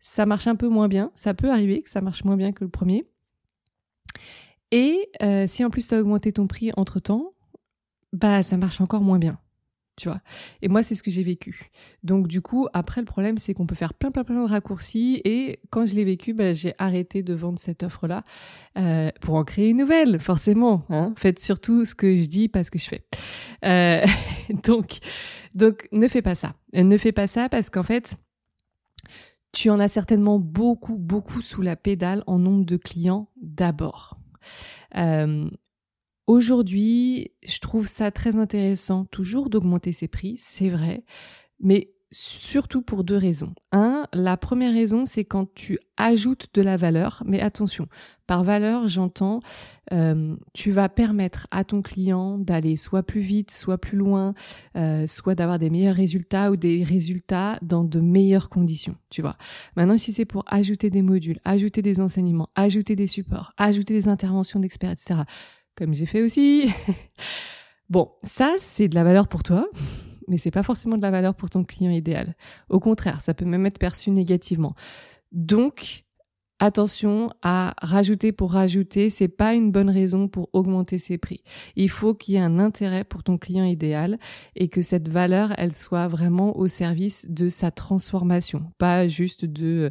ça 0.00 0.26
marche 0.26 0.46
un 0.46 0.56
peu 0.56 0.68
moins 0.68 0.88
bien. 0.88 1.10
Ça 1.14 1.34
peut 1.34 1.50
arriver 1.50 1.82
que 1.82 1.90
ça 1.90 2.00
marche 2.00 2.24
moins 2.24 2.36
bien 2.36 2.52
que 2.52 2.64
le 2.64 2.70
premier. 2.70 3.06
Et 4.70 5.10
euh, 5.22 5.46
si 5.46 5.64
en 5.64 5.70
plus 5.70 5.86
tu 5.86 5.94
as 5.94 6.00
augmenté 6.00 6.32
ton 6.32 6.46
prix 6.46 6.70
entre 6.76 6.98
temps, 6.98 7.34
bah 8.12 8.42
ça 8.42 8.56
marche 8.56 8.80
encore 8.80 9.02
moins 9.02 9.18
bien 9.18 9.38
tu 9.96 10.08
vois. 10.08 10.20
Et 10.62 10.68
moi, 10.68 10.82
c'est 10.82 10.94
ce 10.94 11.02
que 11.02 11.10
j'ai 11.10 11.22
vécu. 11.22 11.70
Donc, 12.02 12.26
du 12.28 12.40
coup, 12.40 12.68
après, 12.72 13.00
le 13.00 13.04
problème, 13.04 13.38
c'est 13.38 13.54
qu'on 13.54 13.66
peut 13.66 13.74
faire 13.74 13.94
plein, 13.94 14.10
plein, 14.10 14.24
plein 14.24 14.42
de 14.44 14.48
raccourcis. 14.48 15.20
Et 15.24 15.60
quand 15.70 15.86
je 15.86 15.94
l'ai 15.94 16.04
vécu, 16.04 16.34
bah, 16.34 16.52
j'ai 16.52 16.74
arrêté 16.78 17.22
de 17.22 17.34
vendre 17.34 17.58
cette 17.58 17.82
offre-là 17.82 18.24
euh, 18.76 19.10
pour 19.20 19.34
en 19.34 19.44
créer 19.44 19.70
une 19.70 19.78
nouvelle, 19.78 20.20
forcément. 20.20 20.84
Hein. 20.90 21.14
Faites 21.16 21.38
surtout 21.38 21.84
ce 21.84 21.94
que 21.94 22.20
je 22.20 22.26
dis, 22.26 22.48
pas 22.48 22.64
ce 22.64 22.70
que 22.70 22.78
je 22.78 22.88
fais. 22.88 23.04
Euh, 23.64 24.04
donc, 24.64 24.98
donc, 25.54 25.88
ne 25.92 26.08
fais 26.08 26.22
pas 26.22 26.34
ça. 26.34 26.54
Ne 26.72 26.96
fais 26.96 27.12
pas 27.12 27.26
ça 27.26 27.48
parce 27.48 27.70
qu'en 27.70 27.84
fait, 27.84 28.16
tu 29.52 29.70
en 29.70 29.78
as 29.78 29.88
certainement 29.88 30.40
beaucoup, 30.40 30.96
beaucoup 30.96 31.40
sous 31.40 31.62
la 31.62 31.76
pédale 31.76 32.24
en 32.26 32.38
nombre 32.38 32.64
de 32.64 32.76
clients 32.76 33.28
d'abord. 33.40 34.18
Euh, 34.96 35.48
aujourd'hui, 36.26 37.32
je 37.46 37.58
trouve 37.58 37.86
ça 37.86 38.10
très 38.10 38.36
intéressant 38.36 39.04
toujours 39.06 39.50
d'augmenter 39.50 39.92
ses 39.92 40.08
prix, 40.08 40.36
c'est 40.38 40.70
vrai, 40.70 41.04
mais 41.60 41.94
surtout 42.14 42.80
pour 42.80 43.02
deux 43.02 43.16
raisons. 43.16 43.54
Un, 43.72 44.06
la 44.12 44.36
première 44.36 44.72
raison, 44.72 45.04
c'est 45.04 45.24
quand 45.24 45.52
tu 45.52 45.78
ajoutes 45.96 46.46
de 46.54 46.62
la 46.62 46.76
valeur, 46.76 47.24
mais 47.26 47.40
attention, 47.40 47.88
par 48.28 48.44
valeur, 48.44 48.86
j'entends, 48.86 49.40
euh, 49.92 50.36
tu 50.52 50.70
vas 50.70 50.88
permettre 50.88 51.48
à 51.50 51.64
ton 51.64 51.82
client 51.82 52.38
d'aller 52.38 52.76
soit 52.76 53.02
plus 53.02 53.20
vite, 53.20 53.50
soit 53.50 53.78
plus 53.78 53.98
loin, 53.98 54.34
euh, 54.76 55.08
soit 55.08 55.34
d'avoir 55.34 55.58
des 55.58 55.70
meilleurs 55.70 55.96
résultats 55.96 56.52
ou 56.52 56.56
des 56.56 56.84
résultats 56.84 57.58
dans 57.62 57.82
de 57.82 58.00
meilleures 58.00 58.48
conditions, 58.48 58.96
tu 59.10 59.20
vois. 59.20 59.36
Maintenant, 59.76 59.98
si 59.98 60.12
c'est 60.12 60.24
pour 60.24 60.44
ajouter 60.46 60.90
des 60.90 61.02
modules, 61.02 61.40
ajouter 61.44 61.82
des 61.82 62.00
enseignements, 62.00 62.48
ajouter 62.54 62.94
des 62.94 63.08
supports, 63.08 63.52
ajouter 63.56 63.92
des 63.92 64.08
interventions 64.08 64.60
d'experts, 64.60 64.92
etc., 64.92 65.22
comme 65.76 65.94
j'ai 65.94 66.06
fait 66.06 66.22
aussi, 66.22 66.70
bon, 67.90 68.10
ça, 68.22 68.54
c'est 68.58 68.88
de 68.88 68.94
la 68.94 69.04
valeur 69.04 69.28
pour 69.28 69.42
toi 69.42 69.68
mais 70.28 70.36
c'est 70.36 70.50
pas 70.50 70.62
forcément 70.62 70.96
de 70.96 71.02
la 71.02 71.10
valeur 71.10 71.34
pour 71.34 71.50
ton 71.50 71.64
client 71.64 71.90
idéal. 71.90 72.34
Au 72.68 72.80
contraire, 72.80 73.20
ça 73.20 73.34
peut 73.34 73.44
même 73.44 73.66
être 73.66 73.78
perçu 73.78 74.10
négativement. 74.10 74.74
Donc, 75.32 76.04
attention 76.60 77.30
à 77.42 77.74
rajouter 77.82 78.32
pour 78.32 78.52
rajouter, 78.52 79.10
c'est 79.10 79.28
pas 79.28 79.54
une 79.54 79.70
bonne 79.72 79.90
raison 79.90 80.28
pour 80.28 80.48
augmenter 80.52 80.98
ses 80.98 81.18
prix. 81.18 81.42
Il 81.76 81.90
faut 81.90 82.14
qu'il 82.14 82.34
y 82.34 82.36
ait 82.36 82.40
un 82.40 82.58
intérêt 82.58 83.04
pour 83.04 83.22
ton 83.22 83.38
client 83.38 83.64
idéal 83.64 84.18
et 84.54 84.68
que 84.68 84.82
cette 84.82 85.08
valeur, 85.08 85.52
elle 85.58 85.72
soit 85.72 86.08
vraiment 86.08 86.56
au 86.56 86.68
service 86.68 87.26
de 87.28 87.48
sa 87.48 87.70
transformation, 87.70 88.72
pas 88.78 89.08
juste 89.08 89.44
de 89.44 89.90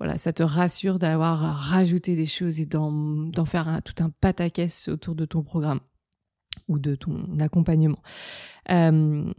voilà, 0.00 0.16
ça 0.16 0.32
te 0.32 0.42
rassure 0.42 0.98
d'avoir 0.98 1.38
rajouté 1.38 2.16
des 2.16 2.24
choses 2.24 2.58
et 2.58 2.64
d'en 2.64 3.44
faire 3.44 3.82
tout 3.84 4.02
un 4.02 4.08
pataquès 4.08 4.88
autour 4.88 5.14
de 5.14 5.26
ton 5.26 5.42
programme 5.42 5.80
ou 6.68 6.78
de 6.78 6.94
ton 6.94 7.38
accompagnement. 7.38 8.00
Euh, 8.70 9.30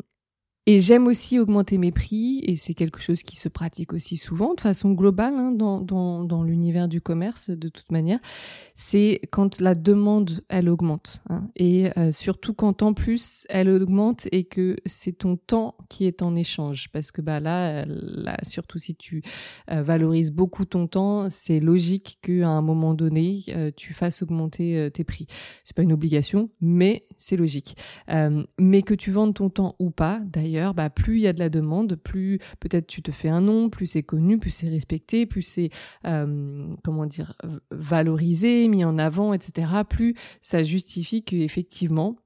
et 0.68 0.80
j'aime 0.80 1.08
aussi 1.08 1.40
augmenter 1.40 1.80
mes 1.80 1.92
prix, 1.92 2.40
et 2.44 2.56
c'est 2.56 2.76
quelque 2.76 3.00
chose 3.00 3.24
qui 3.24 3.36
se 3.36 3.50
pratique 3.50 3.94
aussi 3.94 4.16
souvent, 4.16 4.54
de 4.54 4.62
façon 4.62 4.92
globale, 4.92 5.34
hein, 5.34 5.52
dans, 5.52 5.82
dans, 5.82 6.44
l'univers 6.44 6.88
du 6.88 7.02
commerce, 7.02 7.50
de 7.50 7.68
toute 7.68 7.92
manière. 7.92 8.20
C'est 8.76 9.22
quand 9.32 9.60
la 9.60 9.74
demande, 9.74 10.42
elle 10.50 10.70
augmente. 10.70 11.24
Hein, 11.30 11.50
et 11.56 11.90
euh, 11.98 12.12
surtout 12.12 12.54
quand 12.54 12.84
en 12.84 12.94
plus, 12.94 13.48
elle 13.50 13.70
augmente 13.70 14.28
et 14.32 14.44
que 14.44 14.76
c'est 14.86 15.14
ton 15.14 15.36
temps 15.36 15.76
qui 15.90 16.06
est 16.06 16.22
en 16.22 16.36
échange. 16.36 16.90
Parce 16.92 17.12
que 17.12 17.22
bah, 17.22 17.40
là, 17.40 17.86
là 17.88 18.38
surtout 18.44 18.78
si 18.78 18.94
tu 18.94 19.24
euh, 19.72 19.82
valorises 19.82 20.32
beaucoup 20.32 20.66
ton 20.66 20.86
temps, 20.86 21.28
c'est 21.30 21.60
logique 21.60 22.20
qu'à 22.22 22.48
un 22.48 22.62
moment 22.62 22.94
donné, 22.94 23.42
euh, 23.50 23.72
tu 23.76 23.94
fasses 23.94 24.22
augmenter 24.22 24.90
tes 24.94 25.04
prix. 25.04 25.26
C'est 25.64 25.76
pas 25.76 25.82
une 25.82 25.94
obligation, 25.94 26.52
mais 26.62 27.02
c'est 27.18 27.36
logique. 27.36 27.76
mais 28.60 28.84
que 28.84 28.94
tu 28.94 29.10
vendes 29.10 29.34
ton 29.34 29.50
temps 29.50 29.76
ou 29.80 29.90
pas, 29.90 30.20
d'ailleurs, 30.20 30.52
bah, 30.74 30.90
plus 30.90 31.18
il 31.18 31.22
y 31.22 31.28
a 31.28 31.34
de 31.34 31.40
la 31.40 31.50
demande, 31.50 31.96
plus 31.96 32.40
peut-être 32.60 32.88
tu 32.88 33.02
te 33.02 33.12
fais 33.12 33.30
un 33.30 33.42
nom, 33.42 33.70
plus 33.70 33.88
c'est 33.88 34.04
connu, 34.04 34.38
plus 34.38 34.52
c'est 34.52 34.70
respecté, 34.70 35.26
plus 35.26 35.42
c'est 35.42 35.70
euh, 36.06 36.76
comment 36.84 37.06
dire 37.06 37.36
valorisé, 37.72 38.68
mis 38.68 38.86
en 38.86 38.98
avant, 38.98 39.34
etc. 39.34 39.68
Plus 39.90 40.16
ça 40.42 40.64
justifie 40.64 41.24
qu'effectivement 41.24 42.18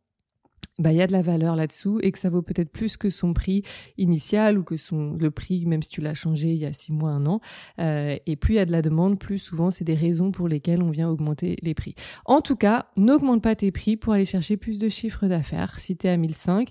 bah, 0.78 0.92
il 0.92 0.98
y 0.98 1.02
a 1.02 1.08
de 1.08 1.14
la 1.14 1.22
valeur 1.22 1.56
là-dessous 1.56 2.00
et 2.04 2.12
que 2.12 2.20
ça 2.20 2.30
vaut 2.30 2.42
peut-être 2.42 2.70
plus 2.70 2.98
que 2.98 3.10
son 3.10 3.34
prix 3.34 3.64
initial 3.98 4.58
ou 4.58 4.64
que 4.64 4.76
son 4.76 5.14
le 5.14 5.32
prix 5.32 5.66
même 5.66 5.82
si 5.82 5.90
tu 5.90 6.02
l'as 6.02 6.14
changé 6.14 6.50
il 6.50 6.58
y 6.58 6.66
a 6.66 6.74
six 6.74 6.92
mois 6.92 7.12
un 7.12 7.26
an 7.26 7.40
euh, 7.80 8.18
et 8.26 8.36
plus 8.36 8.56
il 8.56 8.58
y 8.58 8.60
a 8.60 8.66
de 8.66 8.74
la 8.74 8.82
demande 8.82 9.18
plus 9.18 9.40
souvent 9.40 9.72
c'est 9.72 9.86
des 9.86 9.96
raisons 9.96 10.32
pour 10.32 10.50
lesquelles 10.50 10.84
on 10.84 10.92
vient 10.92 11.10
augmenter 11.10 11.56
les 11.62 11.74
prix 11.74 11.96
en 12.26 12.42
tout 12.42 12.58
cas 12.58 12.88
n'augmente 12.98 13.42
pas 13.42 13.56
tes 13.56 13.72
prix 13.72 13.96
pour 13.96 14.14
aller 14.14 14.26
chercher 14.26 14.58
plus 14.58 14.78
de 14.78 14.90
chiffres 14.90 15.28
d'affaires 15.28 15.80
si 15.80 15.96
tu 15.96 16.08
es 16.08 16.10
à 16.10 16.18
1005 16.18 16.70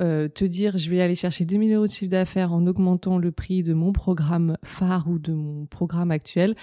euh, 0.00 0.28
te 0.28 0.44
dire 0.44 0.76
je 0.78 0.90
vais 0.90 1.00
aller 1.00 1.14
chercher 1.14 1.44
2000 1.44 1.72
euros 1.74 1.86
de 1.86 1.90
chiffre 1.90 2.10
d'affaires 2.10 2.52
en 2.52 2.66
augmentant 2.66 3.18
le 3.18 3.32
prix 3.32 3.62
de 3.62 3.74
mon 3.74 3.92
programme 3.92 4.56
phare 4.64 5.08
ou 5.08 5.18
de 5.18 5.32
mon 5.32 5.66
programme 5.66 6.10
actuel, 6.10 6.54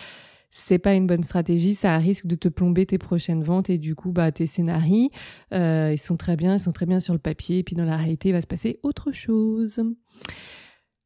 c'est 0.50 0.80
pas 0.80 0.94
une 0.94 1.08
bonne 1.08 1.24
stratégie, 1.24 1.76
ça 1.76 1.98
risque 1.98 2.26
de 2.26 2.36
te 2.36 2.48
plomber 2.48 2.86
tes 2.86 2.98
prochaines 2.98 3.44
ventes 3.44 3.70
et 3.70 3.78
du 3.78 3.96
coup 3.96 4.12
bah 4.12 4.32
tes 4.32 4.48
scénarios 4.48 5.10
euh, 5.54 5.92
ils 5.94 6.00
sont 6.00 6.18
très 6.18 6.36
bien, 6.36 6.56
ils 6.56 6.60
sont 6.60 6.72
bien 6.72 7.00
sur 7.00 7.14
le 7.14 7.20
papier 7.20 7.60
et 7.60 7.64
puis 7.64 7.76
dans 7.76 7.86
la 7.86 7.98
réalité 7.98 8.30
il 8.30 8.34
va 8.34 8.42
se 8.42 8.48
passer 8.48 8.80
autre 8.84 9.12
chose. 9.12 9.84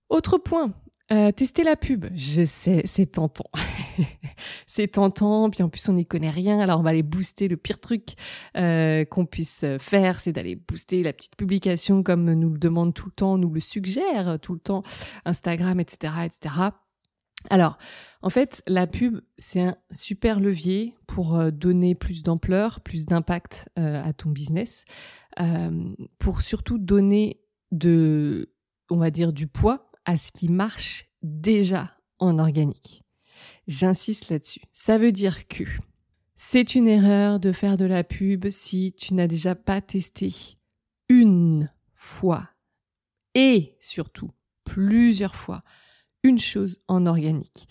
Autre 0.09 0.37
point, 0.37 0.73
euh, 1.11 1.31
tester 1.31 1.63
la 1.63 1.75
pub, 1.75 2.05
je 2.15 2.43
sais, 2.43 2.83
c'est 2.85 3.13
tentant. 3.13 3.49
c'est 4.67 4.87
tentant, 4.87 5.49
puis 5.49 5.63
en 5.63 5.69
plus 5.69 5.87
on 5.89 5.93
n'y 5.93 6.05
connaît 6.05 6.29
rien, 6.29 6.59
alors 6.59 6.79
on 6.79 6.83
va 6.83 6.91
aller 6.91 7.03
booster. 7.03 7.47
Le 7.47 7.57
pire 7.57 7.79
truc 7.79 8.13
euh, 8.57 9.05
qu'on 9.05 9.25
puisse 9.25 9.65
faire, 9.79 10.19
c'est 10.19 10.31
d'aller 10.31 10.55
booster 10.55 11.03
la 11.03 11.13
petite 11.13 11.35
publication 11.35 12.03
comme 12.03 12.33
nous 12.33 12.49
le 12.49 12.57
demande 12.57 12.93
tout 12.93 13.07
le 13.07 13.11
temps, 13.11 13.37
nous 13.37 13.49
le 13.49 13.59
suggère 13.59 14.39
tout 14.39 14.53
le 14.53 14.59
temps 14.59 14.83
Instagram, 15.25 15.79
etc.. 15.79 16.13
Alors, 17.49 17.79
en 18.21 18.29
fait, 18.29 18.61
la 18.67 18.85
pub, 18.85 19.19
c'est 19.39 19.61
un 19.61 19.75
super 19.89 20.39
levier 20.39 20.93
pour 21.07 21.35
euh, 21.35 21.49
donner 21.49 21.95
plus 21.95 22.21
d'ampleur, 22.21 22.81
plus 22.81 23.05
d'impact 23.07 23.69
à 23.75 24.13
ton 24.13 24.29
business, 24.29 24.85
pour 26.19 26.41
surtout 26.41 26.77
donner 26.77 27.41
de, 27.71 28.53
on 28.89 28.97
va 28.97 29.09
dire, 29.09 29.33
du 29.33 29.47
poids 29.47 29.91
à 30.05 30.17
ce 30.17 30.31
qui 30.31 30.49
marche 30.49 31.09
déjà 31.23 31.91
en 32.19 32.39
organique. 32.39 33.03
J'insiste 33.71 34.29
là-dessus. 34.29 34.59
Ça 34.73 34.97
veut 34.97 35.13
dire 35.13 35.47
que 35.47 35.63
c'est 36.35 36.75
une 36.75 36.89
erreur 36.89 37.39
de 37.39 37.53
faire 37.53 37.77
de 37.77 37.85
la 37.85 38.03
pub 38.03 38.49
si 38.49 38.91
tu 38.91 39.13
n'as 39.13 39.27
déjà 39.27 39.55
pas 39.55 39.79
testé 39.79 40.33
une 41.07 41.71
fois 41.95 42.49
et 43.33 43.77
surtout 43.79 44.29
plusieurs 44.65 45.37
fois 45.37 45.63
une 46.21 46.37
chose 46.37 46.79
en 46.89 47.05
organique 47.05 47.69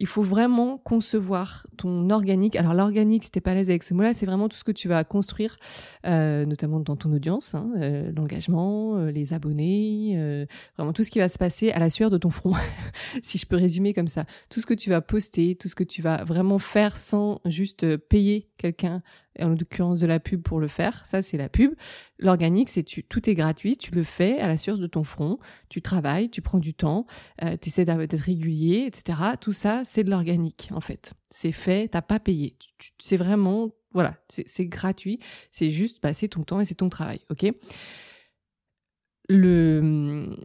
il 0.00 0.06
faut 0.06 0.22
vraiment 0.22 0.78
concevoir 0.78 1.66
ton 1.76 2.08
organique. 2.08 2.56
Alors 2.56 2.72
l'organique, 2.72 3.24
si 3.24 3.30
t'es 3.30 3.42
pas 3.42 3.50
à 3.50 3.54
l'aise 3.54 3.68
avec 3.68 3.82
ce 3.82 3.92
mot-là, 3.92 4.14
c'est 4.14 4.24
vraiment 4.24 4.48
tout 4.48 4.56
ce 4.56 4.64
que 4.64 4.72
tu 4.72 4.88
vas 4.88 5.04
construire, 5.04 5.58
euh, 6.06 6.46
notamment 6.46 6.80
dans 6.80 6.96
ton 6.96 7.12
audience, 7.12 7.54
hein, 7.54 7.70
euh, 7.76 8.10
l'engagement, 8.16 8.96
euh, 8.96 9.10
les 9.10 9.34
abonnés, 9.34 10.46
vraiment 10.76 10.94
tout 10.94 11.04
ce 11.04 11.10
qui 11.10 11.18
va 11.18 11.28
se 11.28 11.36
passer 11.36 11.70
à 11.70 11.78
la 11.78 11.90
sueur 11.90 12.08
de 12.08 12.16
ton 12.16 12.30
front, 12.30 12.54
si 13.22 13.36
je 13.36 13.44
peux 13.44 13.56
résumer 13.56 13.92
comme 13.92 14.08
ça. 14.08 14.24
Tout 14.48 14.60
ce 14.60 14.66
que 14.66 14.74
tu 14.74 14.88
vas 14.88 15.02
poster, 15.02 15.54
tout 15.54 15.68
ce 15.68 15.74
que 15.74 15.84
tu 15.84 16.00
vas 16.00 16.24
vraiment 16.24 16.58
faire 16.58 16.96
sans 16.96 17.40
juste 17.44 17.96
payer 17.96 18.48
quelqu'un, 18.56 19.02
en 19.38 19.50
l'occurrence 19.50 20.00
de 20.00 20.06
la 20.06 20.18
pub 20.18 20.42
pour 20.42 20.60
le 20.60 20.68
faire, 20.68 21.06
ça 21.06 21.22
c'est 21.22 21.36
la 21.36 21.48
pub. 21.48 21.74
L'organique, 22.18 22.68
c'est 22.68 22.82
tout 22.82 23.30
est 23.30 23.34
gratuit, 23.34 23.76
tu 23.76 23.94
le 23.94 24.02
fais 24.02 24.38
à 24.40 24.48
la 24.48 24.58
sueur 24.58 24.78
de 24.78 24.86
ton 24.86 25.04
front, 25.04 25.38
tu 25.68 25.80
travailles, 25.80 26.30
tu 26.30 26.42
prends 26.42 26.58
du 26.58 26.74
temps, 26.74 27.06
tu 27.40 27.68
essaies 27.68 27.84
d'être 27.84 28.18
régulier, 28.18 28.84
etc. 28.86 29.18
Tout 29.40 29.52
ça, 29.52 29.82
c'est 29.90 30.04
de 30.04 30.10
l'organique 30.10 30.68
en 30.72 30.80
fait. 30.80 31.14
C'est 31.30 31.52
fait, 31.52 31.88
t'as 31.88 32.02
pas 32.02 32.20
payé. 32.20 32.56
C'est 32.98 33.16
vraiment, 33.16 33.72
voilà, 33.92 34.14
c'est 34.28 34.66
gratuit. 34.66 35.18
C'est 35.50 35.70
juste 35.70 36.00
passer 36.00 36.28
ton 36.28 36.44
temps 36.44 36.60
et 36.60 36.64
c'est 36.64 36.76
ton 36.76 36.88
travail, 36.88 37.20
ok? 37.28 37.52
Le 39.28 40.36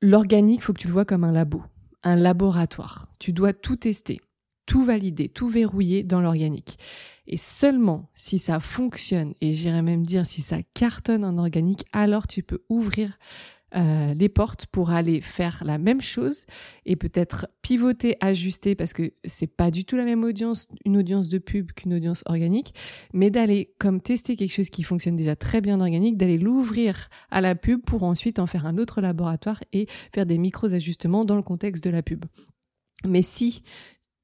l'organique, 0.00 0.62
faut 0.62 0.72
que 0.72 0.80
tu 0.80 0.86
le 0.86 0.92
vois 0.92 1.04
comme 1.04 1.24
un 1.24 1.32
labo, 1.32 1.62
un 2.02 2.16
laboratoire. 2.16 3.08
Tu 3.18 3.32
dois 3.32 3.52
tout 3.52 3.76
tester, 3.76 4.20
tout 4.66 4.84
valider, 4.84 5.28
tout 5.28 5.48
verrouiller 5.48 6.04
dans 6.04 6.20
l'organique. 6.20 6.78
Et 7.26 7.38
seulement 7.38 8.10
si 8.14 8.38
ça 8.38 8.60
fonctionne, 8.60 9.34
et 9.40 9.52
j'irais 9.52 9.82
même 9.82 10.04
dire 10.04 10.26
si 10.26 10.42
ça 10.42 10.62
cartonne 10.74 11.24
en 11.24 11.38
organique, 11.38 11.86
alors 11.92 12.26
tu 12.28 12.42
peux 12.42 12.62
ouvrir 12.68 13.18
euh, 13.76 14.14
les 14.14 14.28
portes 14.28 14.66
pour 14.66 14.90
aller 14.90 15.20
faire 15.20 15.62
la 15.64 15.78
même 15.78 16.00
chose 16.00 16.46
et 16.86 16.94
peut-être 16.94 17.48
pivoter, 17.60 18.16
ajuster 18.20 18.74
parce 18.74 18.92
que 18.92 19.12
c'est 19.24 19.48
pas 19.48 19.70
du 19.70 19.84
tout 19.84 19.96
la 19.96 20.04
même 20.04 20.22
audience, 20.22 20.68
une 20.84 20.96
audience 20.96 21.28
de 21.28 21.38
pub 21.38 21.72
qu'une 21.72 21.94
audience 21.94 22.22
organique, 22.26 22.72
mais 23.12 23.30
d'aller 23.30 23.74
comme 23.78 24.00
tester 24.00 24.36
quelque 24.36 24.52
chose 24.52 24.70
qui 24.70 24.84
fonctionne 24.84 25.16
déjà 25.16 25.34
très 25.34 25.60
bien 25.60 25.76
en 25.76 25.80
organique, 25.80 26.16
d'aller 26.16 26.38
l'ouvrir 26.38 27.08
à 27.30 27.40
la 27.40 27.54
pub 27.54 27.82
pour 27.82 28.04
ensuite 28.04 28.38
en 28.38 28.46
faire 28.46 28.66
un 28.66 28.78
autre 28.78 29.00
laboratoire 29.00 29.62
et 29.72 29.88
faire 30.12 30.26
des 30.26 30.38
micros 30.38 30.72
ajustements 30.72 31.24
dans 31.24 31.36
le 31.36 31.42
contexte 31.42 31.82
de 31.82 31.90
la 31.90 32.02
pub. 32.02 32.24
Mais 33.04 33.22
si 33.22 33.62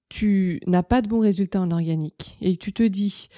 tu 0.09 0.61
n'as 0.67 0.83
pas 0.83 1.03
de 1.03 1.09
bons 1.09 1.21
résultats 1.21 1.61
en 1.61 1.71
organique 1.71 2.37
et 2.41 2.57
tu 2.57 2.73
te 2.73 2.83
dis, 2.83 3.29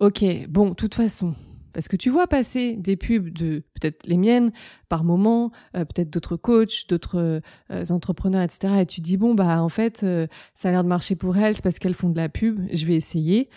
OK, 0.00 0.24
bon, 0.48 0.74
toute 0.74 0.94
façon, 0.94 1.34
parce 1.72 1.88
que 1.88 1.96
tu 1.96 2.10
vois 2.10 2.26
passer 2.26 2.76
des 2.76 2.96
pubs 2.96 3.30
de 3.30 3.62
peut-être 3.74 4.06
les 4.06 4.16
miennes 4.16 4.52
par 4.88 5.04
moment, 5.04 5.50
euh, 5.76 5.84
peut-être 5.84 6.10
d'autres 6.10 6.36
coachs, 6.36 6.88
d'autres 6.88 7.40
euh, 7.70 7.84
entrepreneurs, 7.90 8.42
etc. 8.42 8.80
Et 8.80 8.86
tu 8.86 9.00
dis 9.00 9.16
bon 9.16 9.34
bah 9.34 9.62
en 9.62 9.68
fait 9.68 10.02
euh, 10.02 10.26
ça 10.54 10.68
a 10.68 10.72
l'air 10.72 10.84
de 10.84 10.88
marcher 10.88 11.16
pour 11.16 11.36
elles, 11.36 11.54
c'est 11.54 11.62
parce 11.62 11.78
qu'elles 11.78 11.94
font 11.94 12.10
de 12.10 12.16
la 12.16 12.28
pub. 12.28 12.60
Je 12.72 12.86
vais 12.86 12.94
essayer 12.94 13.48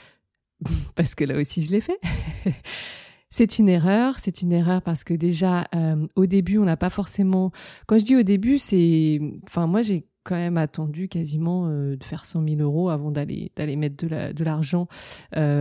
parce 0.96 1.16
que 1.16 1.24
là 1.24 1.38
aussi 1.38 1.62
je 1.62 1.72
l'ai 1.72 1.82
fait. 1.82 2.00
c'est 3.30 3.60
une 3.60 3.70
erreur, 3.70 4.20
c'est 4.20 4.42
une 4.42 4.52
erreur 4.52 4.82
parce 4.82 5.04
que 5.04 5.14
déjà 5.14 5.68
au 6.16 6.26
début 6.26 6.58
on 6.58 6.66
n'a 6.66 6.78
pas 6.78 6.90
forcément. 6.90 7.52
Quand 7.88 7.98
je 7.98 8.06
dis 8.06 8.16
au 8.16 8.24
début, 8.24 8.58
c'est, 8.58 9.20
enfin 9.48 9.68
moi 9.68 9.82
j'ai 9.82 10.06
quand 10.24 10.36
même 10.36 10.58
attendu 10.58 11.08
quasiment 11.08 11.68
de 11.70 12.04
faire 12.04 12.26
100 12.26 12.48
000 12.48 12.62
euros 12.62 12.90
avant 12.90 13.12
d'aller 13.12 13.52
d'aller 13.56 13.76
mettre 13.76 14.06
de 14.06 14.44
l'argent 14.44 14.88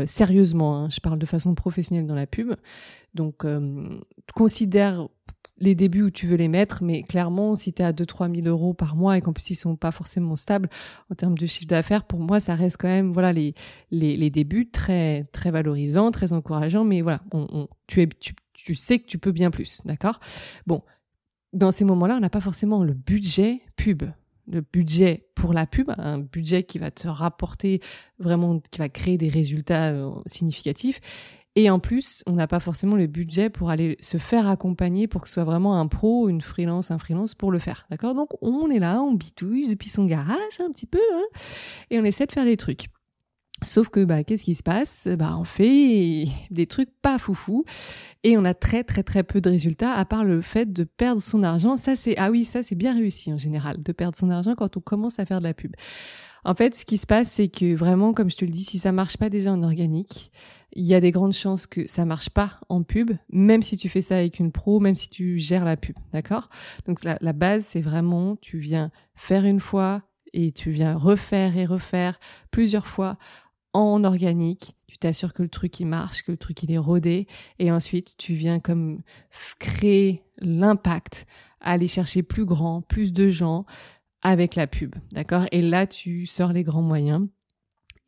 sérieusement. 0.07 0.77
Hein. 0.77 0.89
Je 0.91 1.01
parle 1.01 1.19
de 1.19 1.27
façon 1.27 1.55
professionnelle 1.55 2.07
dans 2.07 2.15
la 2.15 2.27
pub. 2.27 2.55
Donc, 3.15 3.45
considère 4.35 5.09
les 5.61 5.75
débuts 5.75 6.03
où 6.03 6.11
tu 6.11 6.27
veux 6.27 6.37
les 6.37 6.49
mettre, 6.49 6.83
mais 6.83 7.03
clairement, 7.03 7.55
si 7.55 7.73
tu 7.73 7.83
es 7.83 7.85
à 7.85 7.93
2-3 7.93 8.35
000 8.35 8.49
euros 8.49 8.73
par 8.73 8.97
mois 8.97 9.19
et 9.19 9.21
qu'en 9.21 9.33
plus 9.33 9.51
ils 9.51 9.57
sont 9.57 9.77
pas 9.77 9.93
forcément 9.93 10.35
stables 10.35 10.71
en 11.11 11.15
termes 11.15 11.37
de 11.37 11.47
chiffre 11.47 11.67
d'affaires, 11.67 12.05
pour 12.05 12.19
moi, 12.21 12.41
ça 12.41 12.55
reste 12.55 12.79
quand 12.79 12.89
même 12.89 13.13
voilà 13.13 13.33
les, 13.33 13.55
les, 13.91 14.17
les 14.17 14.31
débuts 14.31 14.71
très 14.71 15.25
très 15.33 15.51
valorisants, 15.51 16.11
très 16.11 16.33
encourageants, 16.33 16.85
mais 16.85 17.03
voilà, 17.03 17.21
tu, 17.87 18.03
es, 18.03 18.09
tu, 18.09 18.35
tu 18.55 18.75
sais 18.75 18.99
que 18.99 19.07
tu 19.07 19.19
peux 19.19 19.33
bien 19.33 19.51
plus, 19.51 19.83
d'accord? 19.85 20.21
Bon, 20.67 20.83
dans 21.53 21.73
ces 21.73 21.85
moments-là, 21.85 22.17
on 22.17 22.21
n'a 22.21 22.31
pas 22.31 22.41
forcément 22.41 22.83
le 22.83 22.95
budget 22.95 23.61
pub 23.77 24.05
le 24.51 24.61
budget 24.61 25.27
pour 25.35 25.53
la 25.53 25.67
pub, 25.67 25.91
un 25.97 26.19
budget 26.19 26.65
qui 26.65 26.79
va 26.79 26.91
te 26.91 27.09
rapporter 27.09 27.81
vraiment, 28.19 28.61
qui 28.71 28.79
va 28.79 28.89
créer 28.89 29.17
des 29.17 29.29
résultats 29.29 29.91
euh, 29.91 30.11
significatifs. 30.27 31.01
Et 31.57 31.69
en 31.69 31.81
plus, 31.81 32.23
on 32.27 32.33
n'a 32.33 32.47
pas 32.47 32.61
forcément 32.61 32.95
le 32.95 33.09
budget 33.09 33.51
pour 33.51 33.71
aller 33.71 33.97
se 34.01 34.19
faire 34.19 34.47
accompagner 34.47 35.09
pour 35.09 35.23
que 35.23 35.29
ce 35.29 35.35
soit 35.35 35.45
vraiment 35.45 35.81
un 35.81 35.89
pro, 35.89 36.29
une 36.29 36.41
freelance, 36.41 36.91
un 36.91 36.99
freelance 36.99 37.35
pour 37.35 37.51
le 37.51 37.59
faire. 37.59 37.87
D'accord? 37.91 38.15
Donc, 38.15 38.29
on 38.41 38.71
est 38.71 38.79
là, 38.79 39.01
on 39.03 39.15
bitouille 39.15 39.67
depuis 39.67 39.89
son 39.89 40.05
garage 40.05 40.61
un 40.61 40.71
petit 40.71 40.87
peu, 40.87 41.01
hein, 41.13 41.41
et 41.91 41.99
on 41.99 42.05
essaie 42.05 42.27
de 42.27 42.33
faire 42.33 42.45
des 42.45 42.57
trucs. 42.57 42.87
Sauf 43.63 43.91
que, 43.91 44.05
bah, 44.05 44.25
qu'est-ce 44.25 44.45
qui 44.45 44.55
se 44.55 44.63
passe? 44.63 45.07
Bah, 45.19 45.37
on 45.39 45.45
fait 45.45 46.27
des 46.51 46.67
trucs 46.67 46.91
pas 47.03 47.19
foufou 47.19 47.65
et 48.25 48.39
on 48.39 48.45
a 48.45 48.55
très 48.55 48.85
très 48.85 49.03
très 49.03 49.23
peu 49.23 49.41
de 49.41 49.51
résultats 49.51 49.93
à 49.93 50.05
part 50.05 50.25
le 50.25 50.41
fait 50.41 50.73
de 50.73 50.85
perdre 50.85 51.23
son 51.23 51.43
argent. 51.43 51.77
Ça, 51.77 51.97
c'est 51.97 52.17
ah 52.17 52.31
oui, 52.31 52.45
ça 52.45 52.63
c'est 52.63 52.75
bien 52.75 52.95
réussi 52.95 53.33
en 53.33 53.39
général 53.39 53.83
de 53.83 53.93
perdre 53.93 54.17
son 54.17 54.31
argent 54.31 54.55
quand 54.55 54.77
on 54.77 54.81
commence 54.81 55.19
à 55.19 55.27
faire 55.27 55.41
de 55.41 55.45
la 55.45 55.55
pub. 55.55 55.75
En 56.45 56.55
fait, 56.55 56.75
ce 56.75 56.87
qui 56.87 56.97
se 56.97 57.07
passe, 57.07 57.31
c'est 57.31 57.49
que 57.49 57.75
vraiment, 57.75 58.15
comme 58.15 58.31
je 58.31 58.37
te 58.37 58.45
le 58.47 58.51
dis, 58.51 58.65
si 58.65 58.79
ça 58.79 58.93
marche 58.93 59.19
pas 59.19 59.29
déjà 59.29 59.53
en 59.53 59.63
organique, 59.63 60.33
il 60.73 60.85
y 60.85 60.95
a 60.95 61.01
des 61.01 61.11
grandes 61.11 61.35
chances 61.35 61.67
que 61.67 61.87
ça 61.87 62.07
marche 62.07 62.31
pas 62.31 62.61
en 62.71 62.83
pub, 62.83 63.11
même 63.29 63.63
si 63.63 63.77
tu 63.77 63.91
fais 63.91 64.01
ça 64.01 64.17
avec 64.17 64.39
une 64.39 64.53
pro, 64.53 64.81
même 64.81 64.97
si 64.97 65.11
tu 65.11 65.39
gères 65.39 65.67
la 65.67 65.77
pub, 65.77 65.97
d'accord? 66.15 66.49
Donc 66.87 67.05
la, 67.05 67.19
la 67.21 67.35
base, 67.35 67.67
c'est 67.67 67.83
vraiment, 67.83 68.37
tu 68.37 68.57
viens 68.57 68.91
faire 69.15 69.45
une 69.45 69.61
fois 69.61 70.03
et 70.33 70.53
tu 70.53 70.71
viens 70.71 70.95
refaire 70.97 71.57
et 71.59 71.67
refaire 71.67 72.19
plusieurs 72.51 72.87
fois 72.87 73.19
en 73.73 74.05
organique. 74.05 74.77
Tu 74.87 74.99
t'assures 74.99 75.33
que 75.33 75.43
le 75.43 75.49
truc 75.49 75.81
il 75.81 75.87
marche, 75.87 76.23
que 76.23 76.33
le 76.33 76.39
truc 76.39 76.63
il 76.63 76.73
est 76.73 76.79
rodé, 76.79 77.27
et 77.59 77.71
ensuite 77.71 78.17
tu 78.17 78.35
viens 78.35 78.61
comme 78.61 79.03
créer 79.59 80.23
l'impact, 80.39 81.27
aller 81.61 81.89
chercher 81.89 82.23
plus 82.23 82.45
grand, 82.45 82.83
plus 82.83 83.13
de 83.13 83.31
gens 83.31 83.67
avec 84.23 84.55
la 84.55 84.67
pub, 84.67 84.95
d'accord? 85.13 85.47
Et 85.53 85.63
là 85.63 85.87
tu 85.87 86.27
sors 86.27 86.53
les 86.53 86.65
grands 86.65 86.83
moyens 86.83 87.29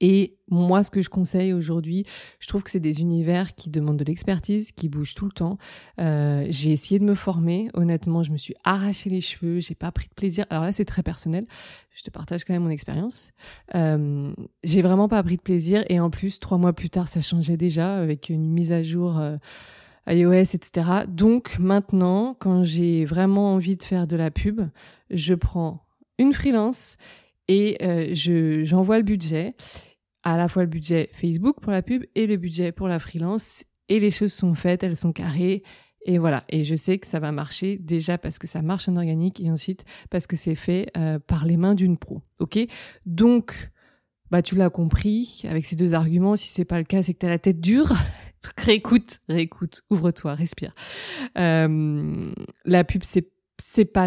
et 0.03 0.37
moi, 0.51 0.83
ce 0.83 0.91
que 0.91 1.01
je 1.01 1.09
conseille 1.09 1.53
aujourd'hui, 1.53 2.05
je 2.41 2.49
trouve 2.49 2.65
que 2.65 2.71
c'est 2.71 2.81
des 2.81 3.01
univers 3.01 3.55
qui 3.55 3.71
demandent 3.71 3.97
de 3.97 4.05
l'expertise, 4.05 4.73
qui 4.73 4.89
bougent 4.89 5.15
tout 5.15 5.27
le 5.27 5.31
temps. 5.31 5.59
Euh, 6.01 6.45
j'ai 6.51 6.73
essayé 6.73 6.99
de 6.99 7.05
me 7.05 7.15
former. 7.15 7.71
Honnêtement, 7.75 8.25
je 8.25 8.33
me 8.33 8.37
suis 8.37 8.55
arraché 8.65 9.09
les 9.09 9.21
cheveux. 9.21 9.61
J'ai 9.61 9.77
pas 9.77 9.93
pris 9.93 10.09
de 10.09 10.15
plaisir. 10.15 10.45
Alors 10.51 10.65
là, 10.65 10.73
c'est 10.73 10.85
très 10.85 11.05
personnel. 11.05 11.47
Je 11.93 12.03
te 12.03 12.11
partage 12.11 12.45
quand 12.45 12.53
même 12.53 12.65
mon 12.65 12.69
expérience. 12.69 13.31
Euh, 13.77 14.35
j'ai 14.65 14.83
vraiment 14.83 15.09
pas 15.09 15.23
pris 15.23 15.37
de 15.37 15.43
plaisir. 15.43 15.85
Et 15.89 16.01
en 16.01 16.11
plus, 16.11 16.41
trois 16.41 16.59
mois 16.59 16.73
plus 16.73 16.91
tard, 16.91 17.07
ça 17.09 17.21
changeait 17.21 17.57
déjà 17.57 17.95
avec 17.95 18.29
une 18.29 18.51
mise 18.51 18.73
à 18.73 18.83
jour. 18.83 19.21
Euh, 19.21 19.37
iOS, 20.09 20.57
etc. 20.57 21.05
Donc 21.07 21.61
maintenant, 21.61 22.35
quand 22.41 22.65
j'ai 22.65 23.05
vraiment 23.05 23.55
envie 23.55 23.77
de 23.77 23.85
faire 23.85 24.09
de 24.09 24.17
la 24.17 24.33
pub, 24.33 24.63
je 25.11 25.35
prends 25.35 25.87
une 26.19 26.33
freelance 26.33 26.97
et 27.49 27.77
euh, 27.83 28.09
je 28.13 28.65
j'envoie 28.65 28.99
le 28.99 29.05
budget 29.05 29.55
à 30.23 30.37
la 30.37 30.49
fois 30.49 30.63
le 30.63 30.69
budget 30.69 31.11
Facebook 31.13 31.61
pour 31.61 31.73
la 31.73 31.83
pub 31.83 32.05
et 32.15 32.27
le 32.27 32.37
budget 32.37 32.73
pour 32.73 32.89
la 32.89 32.99
freelance. 32.99 33.65
Et 33.89 34.01
les 34.01 34.11
choses 34.11 34.33
sont 34.33 34.55
faites, 34.55 34.83
elles 34.83 34.97
sont 34.97 35.13
carrées. 35.13 35.63
Et 36.05 36.19
voilà. 36.19 36.45
Et 36.49 36.65
je 36.65 36.75
sais 36.75 36.99
que 36.99 37.07
ça 37.07 37.21
va 37.21 37.33
marcher 37.33 37.79
déjà 37.79 38.19
parce 38.19 38.39
que 38.39 38.47
ça 38.47 38.63
marche 38.63 38.89
en 38.89 38.97
organique 38.97 39.41
et 39.41 39.51
ensuite 39.51 39.85
parce 40.11 40.27
que 40.27 40.37
c'est 40.37 40.55
fait 40.55 40.91
euh, 40.97 41.19
par 41.19 41.45
les 41.45 41.57
mains 41.57 41.75
d'une 41.75 41.97
pro. 41.97 42.23
OK? 42.39 42.59
Donc, 43.07 43.71
bah, 44.31 44.43
tu 44.43 44.57
l'as 44.57 44.71
compris 44.71 45.43
avec 45.49 45.67
ces 45.67 45.77
deux 45.77 45.95
arguments. 45.95 46.37
Si 46.37 46.49
c'est 46.49 46.65
pas 46.65 46.79
le 46.79 46.85
cas, 46.85 47.03
c'est 47.03 47.15
que 47.15 47.19
tu 47.19 47.27
as 47.27 47.31
la 47.31 47.39
tête 47.39 47.61
dure. 47.61 47.93
réécoute, 48.57 49.21
réécoute, 49.29 49.83
ouvre-toi, 49.91 50.35
respire. 50.35 50.75
Euh, 51.39 52.33
la 52.65 52.85
pub, 52.85 53.03
c'est 53.05 53.29
c'est 53.73 53.87
pas 53.87 54.07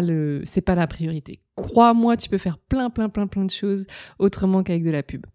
pas 0.64 0.74
la 0.76 0.86
priorité. 0.86 1.40
Crois-moi, 1.56 2.16
tu 2.16 2.28
peux 2.28 2.38
faire 2.38 2.58
plein 2.58 2.88
plein 2.88 3.08
plein 3.08 3.26
plein 3.26 3.44
de 3.44 3.50
choses 3.50 3.86
autrement 4.20 4.62
qu'avec 4.62 4.84
de 4.84 4.90
la 4.90 5.02
pub. 5.02 5.26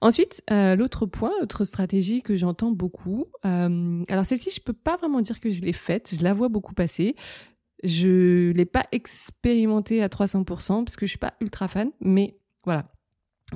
Ensuite, 0.00 0.42
euh, 0.52 0.76
l'autre 0.76 1.06
point, 1.06 1.32
autre 1.42 1.64
stratégie 1.64 2.22
que 2.22 2.36
j'entends 2.36 2.70
beaucoup. 2.70 3.26
Euh, 3.44 4.04
alors 4.08 4.26
celle-ci, 4.26 4.50
je 4.54 4.60
peux 4.60 4.72
pas 4.72 4.96
vraiment 4.96 5.20
dire 5.20 5.40
que 5.40 5.50
je 5.50 5.60
l'ai 5.62 5.72
faite. 5.72 6.14
Je 6.16 6.22
la 6.22 6.34
vois 6.34 6.48
beaucoup 6.48 6.72
passer. 6.72 7.16
Je 7.82 8.52
l'ai 8.52 8.64
pas 8.64 8.86
expérimentée 8.92 10.02
à 10.04 10.08
300% 10.08 10.84
parce 10.84 10.96
que 10.96 11.06
je 11.06 11.10
suis 11.10 11.18
pas 11.18 11.34
ultra 11.40 11.66
fan, 11.66 11.90
mais 12.00 12.38
voilà. 12.64 12.92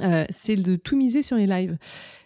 Euh, 0.01 0.25
c'est 0.29 0.57
de 0.57 0.77
tout 0.77 0.97
miser 0.97 1.23
sur 1.23 1.37
les 1.37 1.47
lives. 1.47 1.79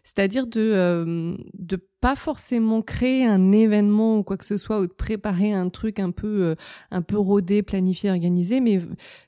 C'est-à-dire 0.09 0.46
de 0.46 0.72
euh, 0.74 1.37
de 1.59 1.76
pas 2.00 2.16
forcément 2.16 2.81
créer 2.81 3.26
un 3.26 3.52
événement 3.52 4.16
ou 4.16 4.22
quoi 4.22 4.38
que 4.38 4.44
ce 4.46 4.57
soit 4.57 4.81
ou 4.81 4.87
de 4.87 4.92
préparer 4.92 5.52
un 5.52 5.68
truc 5.68 6.00
un 6.00 6.12
peu 6.12 6.44
euh, 6.44 6.54
un 6.90 7.02
peu 7.02 7.18
rodé, 7.18 7.62
planifié, 7.62 8.09
organisé, 8.09 8.61
mais 8.61 8.78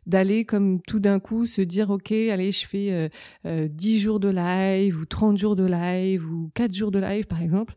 d'aller 0.06 0.46
comme 0.46 0.80
tout 0.80 0.98
d'un 0.98 1.20
coup 1.20 1.44
se 1.44 1.60
dire 1.60 1.90
ok, 1.90 2.12
allez, 2.12 2.50
je 2.50 2.66
fais 2.66 3.10
euh, 3.44 3.68
10 3.68 3.98
jours 3.98 4.20
de 4.20 4.30
live 4.30 4.98
ou 4.98 5.04
30 5.04 5.36
jours 5.36 5.54
de 5.54 5.66
live 5.66 6.24
ou 6.24 6.50
4 6.54 6.74
jours 6.74 6.90
de 6.90 6.98
live 6.98 7.26
par 7.26 7.42
exemple. 7.42 7.74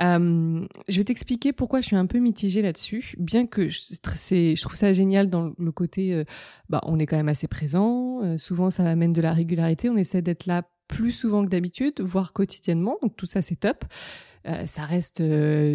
Euh, 0.00 0.66
je 0.88 0.98
vais 0.98 1.04
t'expliquer 1.04 1.52
pourquoi 1.52 1.80
je 1.80 1.86
suis 1.86 1.96
un 1.96 2.06
peu 2.06 2.18
mitigée 2.18 2.62
là-dessus, 2.62 3.14
bien 3.18 3.46
que 3.46 3.68
je, 3.68 3.80
je 3.80 4.60
trouve 4.60 4.74
ça 4.74 4.92
génial 4.92 5.30
dans 5.30 5.52
le 5.58 5.72
côté, 5.72 6.12
euh, 6.12 6.24
bah, 6.68 6.80
on 6.84 6.98
est 6.98 7.06
quand 7.06 7.16
même 7.16 7.28
assez 7.28 7.48
présent, 7.48 8.22
euh, 8.22 8.38
souvent 8.38 8.70
ça 8.70 8.84
amène 8.88 9.12
de 9.12 9.22
la 9.22 9.32
régularité, 9.32 9.88
on 9.88 9.96
essaie 9.96 10.22
d'être 10.22 10.46
là 10.46 10.62
plus 10.88 11.12
souvent 11.12 11.44
que 11.44 11.48
d'habitude, 11.48 12.00
voire 12.00 12.32
quotidiennement, 12.32 12.96
donc 13.02 13.16
tout 13.16 13.26
ça 13.26 13.42
c'est 13.42 13.56
top. 13.56 13.84
ça 14.66 14.84
reste 14.84 15.20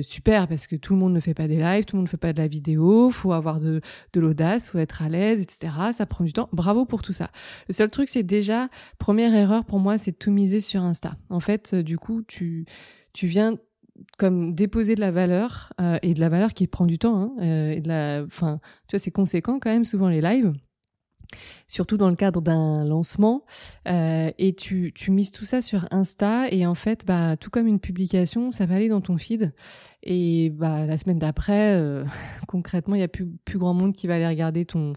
super 0.02 0.48
parce 0.48 0.68
que 0.68 0.78
tout 0.78 0.94
le 0.94 1.00
monde 1.00 1.12
ne 1.12 1.20
fait 1.20 1.34
pas 1.34 1.50
des 1.50 1.58
lives, 1.58 1.84
tout 1.84 1.98
le 1.98 2.00
monde 2.00 2.08
ne 2.08 2.10
fait 2.10 2.16
pas 2.16 2.32
de 2.32 2.38
la 2.38 2.48
vidéo, 2.48 3.12
faut 3.12 3.34
avoir 3.34 3.60
de, 3.60 3.82
de 4.14 4.20
l'audace, 4.22 4.70
faut 4.70 4.78
être 4.78 5.02
à 5.02 5.10
l'aise, 5.10 5.42
etc. 5.42 5.74
Ça 5.92 6.06
prend 6.06 6.24
du 6.24 6.32
temps. 6.32 6.48
Bravo 6.54 6.86
pour 6.86 7.02
tout 7.02 7.12
ça. 7.12 7.30
Le 7.68 7.74
seul 7.74 7.90
truc, 7.90 8.08
c'est 8.08 8.24
déjà, 8.24 8.70
première 9.00 9.36
erreur 9.36 9.66
pour 9.66 9.80
moi, 9.80 9.98
c'est 9.98 10.12
de 10.12 10.18
tout 10.18 10.32
miser 10.32 10.62
sur 10.62 10.82
Insta. 10.82 11.18
En 11.30 11.42
fait, 11.42 11.76
du 11.76 11.98
coup, 11.98 12.22
tu, 12.26 12.66
tu 13.12 13.28
viens 13.28 13.58
comme 14.18 14.54
déposer 14.54 14.96
de 14.96 15.02
la 15.02 15.12
valeur 15.12 15.74
euh, 15.80 16.00
et 16.02 16.14
de 16.14 16.20
la 16.20 16.30
valeur 16.30 16.54
qui 16.54 16.68
prend 16.68 16.86
du 16.86 16.98
temps 16.98 17.18
hein, 17.18 17.32
euh, 17.42 17.72
et 17.72 17.82
de 17.82 17.88
la 17.88 18.24
enfin 18.26 18.60
tu 18.88 18.96
vois 18.96 19.00
c'est 19.00 19.12
conséquent 19.12 19.60
quand 19.60 19.70
même 19.70 19.86
souvent 19.86 20.10
les 20.10 20.22
lives. 20.22 20.54
Surtout 21.66 21.96
dans 21.96 22.10
le 22.10 22.18
cadre 22.18 22.42
d'un 22.42 22.84
lancement 22.84 23.46
euh, 23.88 24.32
et 24.38 24.54
tu 24.54 24.92
tu 24.94 25.12
mises 25.12 25.32
tout 25.32 25.46
ça 25.46 25.62
sur 25.62 25.88
Insta 25.90 26.50
et 26.52 26.66
en 26.66 26.76
fait 26.76 27.06
bah 27.06 27.38
tout 27.38 27.50
comme 27.50 27.68
une 27.68 27.80
publication 27.80 28.52
ça 28.52 28.66
va 28.66 28.76
aller 28.76 28.90
dans 28.90 29.02
ton 29.02 29.18
feed. 29.18 29.54
Et 30.04 30.50
bah 30.50 30.86
la 30.86 30.98
semaine 30.98 31.20
d'après 31.20 31.82
concrètement 32.48 32.96
il 32.96 33.00
y 33.00 33.04
a 33.04 33.08
plus 33.08 33.28
plus 33.46 33.60
grand 33.60 33.74
monde 33.74 33.94
qui 33.94 34.08
va 34.08 34.16
aller 34.16 34.28
regarder 34.28 34.66
ton 34.66 34.94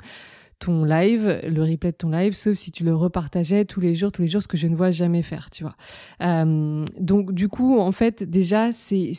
ton 0.64 0.84
live, 0.84 1.40
le 1.46 1.62
replay 1.62 1.92
de 1.92 1.96
ton 1.96 2.08
live, 2.08 2.34
sauf 2.34 2.54
si 2.54 2.72
tu 2.72 2.84
le 2.84 2.94
repartageais 2.94 3.66
tous 3.66 3.80
les 3.80 3.94
jours, 3.94 4.10
tous 4.12 4.22
les 4.22 4.28
jours, 4.28 4.42
ce 4.42 4.48
que 4.48 4.56
je 4.56 4.66
ne 4.66 4.74
vois 4.74 4.90
jamais 4.90 5.20
faire, 5.20 5.50
tu 5.50 5.62
vois. 5.62 5.76
Euh, 6.22 6.84
donc 6.98 7.32
du 7.32 7.48
coup, 7.48 7.78
en 7.78 7.92
fait, 7.92 8.22
déjà, 8.22 8.72
c'est 8.72 9.12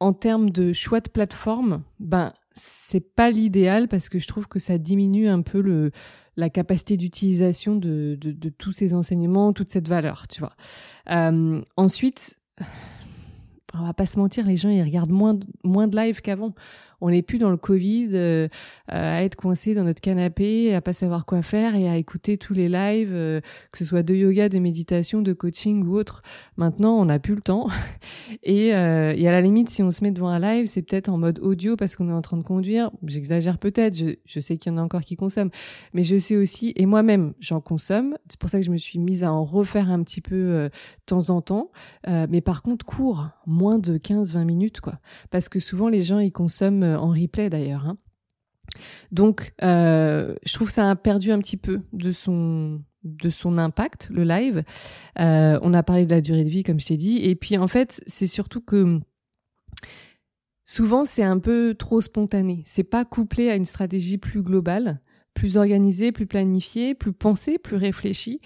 en 0.00 0.12
termes 0.14 0.48
de 0.48 0.72
choix 0.72 1.00
de 1.00 1.10
plateforme, 1.10 1.82
ben 2.00 2.32
c'est 2.50 3.14
pas 3.14 3.30
l'idéal 3.30 3.86
parce 3.86 4.08
que 4.08 4.18
je 4.18 4.26
trouve 4.26 4.48
que 4.48 4.58
ça 4.58 4.78
diminue 4.78 5.28
un 5.28 5.42
peu 5.42 5.60
le 5.60 5.90
la 6.38 6.48
capacité 6.50 6.96
d'utilisation 6.96 7.76
de, 7.76 8.16
de, 8.20 8.30
de, 8.30 8.48
tous 8.50 8.72
ces 8.72 8.92
enseignements, 8.92 9.54
toute 9.54 9.70
cette 9.70 9.88
valeur, 9.88 10.28
tu 10.28 10.40
vois. 10.40 10.52
Euh, 11.10 11.62
ensuite, 11.78 12.38
on 13.74 13.84
va 13.84 13.94
pas 13.94 14.06
se 14.06 14.18
mentir, 14.18 14.46
les 14.46 14.56
gens 14.56 14.70
ils 14.70 14.82
regardent 14.82 15.12
moins 15.12 15.38
moins 15.64 15.86
de 15.86 15.96
live 15.96 16.22
qu'avant 16.22 16.54
on 17.00 17.10
n'est 17.10 17.22
plus 17.22 17.38
dans 17.38 17.50
le 17.50 17.56
Covid 17.56 18.08
euh, 18.12 18.48
à 18.88 19.22
être 19.22 19.36
coincé 19.36 19.74
dans 19.74 19.84
notre 19.84 20.00
canapé, 20.00 20.74
à 20.74 20.80
pas 20.80 20.92
savoir 20.92 21.26
quoi 21.26 21.42
faire 21.42 21.74
et 21.74 21.88
à 21.88 21.96
écouter 21.96 22.38
tous 22.38 22.54
les 22.54 22.68
lives, 22.68 23.12
euh, 23.12 23.40
que 23.72 23.78
ce 23.78 23.84
soit 23.84 24.02
de 24.02 24.14
yoga, 24.14 24.48
de 24.48 24.58
méditation, 24.58 25.22
de 25.22 25.32
coaching 25.32 25.84
ou 25.84 25.96
autre. 25.96 26.22
Maintenant, 26.56 26.96
on 26.98 27.06
n'a 27.06 27.18
plus 27.18 27.34
le 27.34 27.42
temps. 27.42 27.68
et, 28.42 28.74
euh, 28.74 29.12
et, 29.16 29.28
à 29.28 29.32
la 29.32 29.40
limite, 29.40 29.68
si 29.68 29.82
on 29.82 29.90
se 29.90 30.02
met 30.02 30.10
devant 30.10 30.28
un 30.28 30.38
live, 30.38 30.66
c'est 30.66 30.82
peut-être 30.82 31.08
en 31.08 31.18
mode 31.18 31.38
audio 31.40 31.76
parce 31.76 31.96
qu'on 31.96 32.08
est 32.08 32.14
en 32.14 32.22
train 32.22 32.36
de 32.36 32.42
conduire. 32.42 32.90
J'exagère 33.04 33.58
peut-être. 33.58 33.96
Je, 33.96 34.40
sais 34.40 34.56
qu'il 34.56 34.72
y 34.72 34.74
en 34.74 34.78
a 34.78 34.82
encore 34.82 35.02
qui 35.02 35.16
consomment, 35.16 35.50
mais 35.92 36.02
je 36.02 36.18
sais 36.18 36.36
aussi, 36.36 36.72
et 36.76 36.86
moi-même, 36.86 37.32
j'en 37.40 37.60
consomme. 37.60 38.16
C'est 38.28 38.38
pour 38.38 38.48
ça 38.48 38.58
que 38.58 38.64
je 38.64 38.70
me 38.70 38.76
suis 38.76 38.98
mise 38.98 39.24
à 39.24 39.32
en 39.32 39.44
refaire 39.44 39.90
un 39.90 40.02
petit 40.02 40.20
peu 40.20 40.36
de 40.36 40.70
temps 41.06 41.30
en 41.30 41.40
temps. 41.40 41.70
mais 42.06 42.40
par 42.40 42.62
contre, 42.62 42.86
court, 42.86 43.28
moins 43.46 43.78
de 43.78 43.98
15-20 43.98 44.44
minutes, 44.44 44.80
quoi. 44.80 44.98
Parce 45.30 45.48
que 45.48 45.58
souvent, 45.58 45.88
les 45.88 46.02
gens, 46.02 46.18
ils 46.18 46.32
consomment 46.32 46.85
euh, 46.85 46.85
en 46.94 47.08
replay 47.08 47.50
d'ailleurs. 47.50 47.86
Hein. 47.86 47.98
Donc, 49.12 49.52
je 49.60 50.52
trouve 50.52 50.68
que 50.68 50.72
ça 50.72 50.90
a 50.90 50.96
perdu 50.96 51.32
un 51.32 51.38
petit 51.38 51.56
peu 51.56 51.80
de 51.92 52.12
son 52.12 52.82
de 53.04 53.30
son 53.30 53.56
impact, 53.56 54.08
le 54.10 54.24
live. 54.24 54.64
on 55.16 55.74
a 55.74 55.82
parlé 55.82 56.06
de 56.06 56.10
la 56.10 56.20
durée 56.20 56.42
de 56.42 56.50
vie, 56.50 56.64
comme 56.64 56.80
je 56.80 56.86
t'ai 56.86 56.96
dit. 56.96 57.18
Et 57.18 57.36
puis, 57.36 57.56
en 57.56 57.68
fait, 57.68 58.02
c'est 58.06 58.26
surtout 58.26 58.60
que 58.60 58.98
souvent, 60.64 61.04
c'est 61.04 61.22
un 61.22 61.38
peu 61.38 61.74
trop 61.78 62.00
spontané. 62.00 62.62
C'est 62.66 62.84
pas 62.84 63.04
couplé 63.04 63.48
à 63.48 63.54
une 63.54 63.64
stratégie 63.64 64.18
plus 64.18 64.42
globale 64.42 65.00
plus 65.36 65.56
organisé, 65.56 66.10
plus 66.10 66.26
planifié, 66.26 66.96
plus 66.96 67.12
pensé, 67.12 67.58
plus 67.58 67.76
réfléchi. 67.76 68.40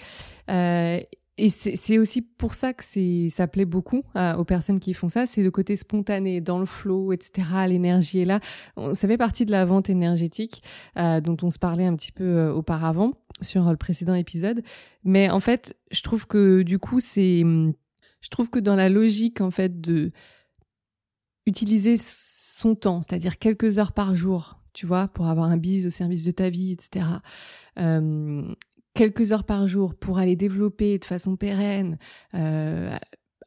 Euh, 0.51 1.01
et 1.41 1.49
c'est 1.49 1.99
aussi 1.99 2.21
pour 2.21 2.53
ça 2.53 2.75
que 2.75 2.85
ça 3.31 3.47
plaît 3.47 3.65
beaucoup 3.65 4.03
euh, 4.15 4.35
aux 4.37 4.45
personnes 4.45 4.79
qui 4.79 4.93
font 4.93 5.09
ça, 5.09 5.25
c'est 5.25 5.43
le 5.43 5.51
côté 5.51 5.75
spontané, 5.75 6.43
dans 6.43 6.59
le 6.59 6.67
flow, 6.67 7.13
etc. 7.13 7.47
L'énergie 7.67 8.21
est 8.21 8.25
là. 8.27 8.41
Ça 8.93 9.09
fait 9.09 9.17
partie 9.17 9.47
de 9.47 9.51
la 9.51 9.65
vente 9.65 9.89
énergétique 9.89 10.63
euh, 10.99 11.23
dont 11.23 11.39
on 11.43 11.49
se 11.49 11.59
parlait 11.59 11.87
un 11.87 11.97
petit 11.97 12.13
peu 12.13 12.49
auparavant 12.51 13.15
sur 13.41 13.71
le 13.71 13.77
précédent 13.79 14.15
épisode. 14.15 14.63
Mais 15.03 15.31
en 15.31 15.41
fait, 15.41 15.75
je 15.91 16.03
trouve 16.03 16.27
que 16.27 16.61
du 16.61 16.79
coup, 16.79 17.01
c'est, 17.01 17.41
je 17.41 18.29
trouve 18.31 18.51
que 18.51 18.59
dans 18.59 18.77
la 18.77 18.91
logique 18.91 19.41
en 19.41 19.51
fait 19.51 19.81
de 19.81 20.13
utiliser 21.47 21.97
son 21.97 22.75
temps, 22.75 23.01
c'est-à-dire 23.01 23.39
quelques 23.39 23.79
heures 23.79 23.93
par 23.93 24.15
jour 24.15 24.61
tu 24.73 24.87
vois, 24.87 25.09
pour 25.09 25.27
avoir 25.27 25.51
un 25.51 25.57
bise 25.57 25.87
au 25.87 25.91
service 25.91 26.25
de 26.25 26.31
ta 26.31 26.49
vie, 26.49 26.73
etc. 26.73 27.07
quelques 28.95 29.33
heures 29.33 29.45
par 29.45 29.67
jour 29.67 29.95
pour 29.95 30.19
aller 30.19 30.37
développer 30.37 30.99
de 30.99 31.05
façon 31.05 31.37
pérenne, 31.37 31.99
euh, 32.35 32.97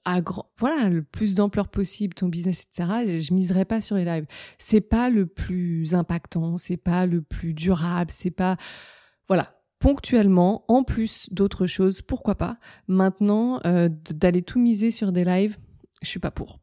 à 0.06 0.22
grand, 0.22 0.50
voilà, 0.58 0.90
le 0.90 1.04
plus 1.04 1.36
d'ampleur 1.36 1.70
possible 1.70 2.14
ton 2.14 2.28
business, 2.28 2.66
etc. 2.70 3.22
Je, 3.22 3.34
miserais 3.34 3.66
pas 3.66 3.82
sur 3.82 3.96
les 3.96 4.06
lives. 4.06 4.26
C'est 4.58 4.82
pas 4.82 5.10
le 5.10 5.26
plus 5.26 5.94
impactant, 5.94 6.58
c'est 6.58 6.78
pas 6.78 7.06
le 7.06 7.22
plus 7.22 7.54
durable, 7.54 8.12
c'est 8.12 8.32
pas, 8.32 8.58
voilà. 9.28 9.56
Ponctuellement, 9.80 10.64
en 10.70 10.84
plus 10.84 11.28
d'autres 11.32 11.68
choses, 11.68 12.02
pourquoi 12.02 12.36
pas. 12.36 12.58
Maintenant, 12.88 13.60
euh, 13.66 13.90
d'aller 14.12 14.42
tout 14.42 14.58
miser 14.58 14.92
sur 14.92 15.12
des 15.12 15.26
lives, 15.26 15.58
je 16.02 16.08
suis 16.08 16.20
pas 16.20 16.32
pour. 16.32 16.60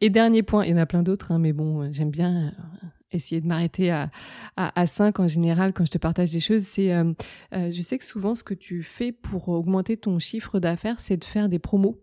Et 0.00 0.10
dernier 0.10 0.42
point, 0.42 0.64
il 0.64 0.70
y 0.70 0.74
en 0.74 0.78
a 0.78 0.86
plein 0.86 1.04
d'autres, 1.04 1.30
hein, 1.30 1.38
mais 1.38 1.52
bon, 1.52 1.92
j'aime 1.92 2.10
bien 2.10 2.52
essayer 3.12 3.40
de 3.40 3.46
m'arrêter 3.46 3.90
à, 3.90 4.10
à, 4.56 4.80
à 4.80 4.86
5 4.86 5.20
en 5.20 5.28
général 5.28 5.72
quand 5.72 5.84
je 5.84 5.90
te 5.90 5.98
partage 5.98 6.30
des 6.30 6.40
choses, 6.40 6.62
c'est, 6.62 6.92
euh, 6.92 7.12
euh, 7.54 7.70
je 7.72 7.82
sais 7.82 7.98
que 7.98 8.04
souvent 8.04 8.34
ce 8.34 8.44
que 8.44 8.54
tu 8.54 8.82
fais 8.82 9.12
pour 9.12 9.48
augmenter 9.48 9.96
ton 9.96 10.18
chiffre 10.18 10.60
d'affaires, 10.60 11.00
c'est 11.00 11.16
de 11.16 11.24
faire 11.24 11.48
des 11.48 11.58
promos 11.58 12.00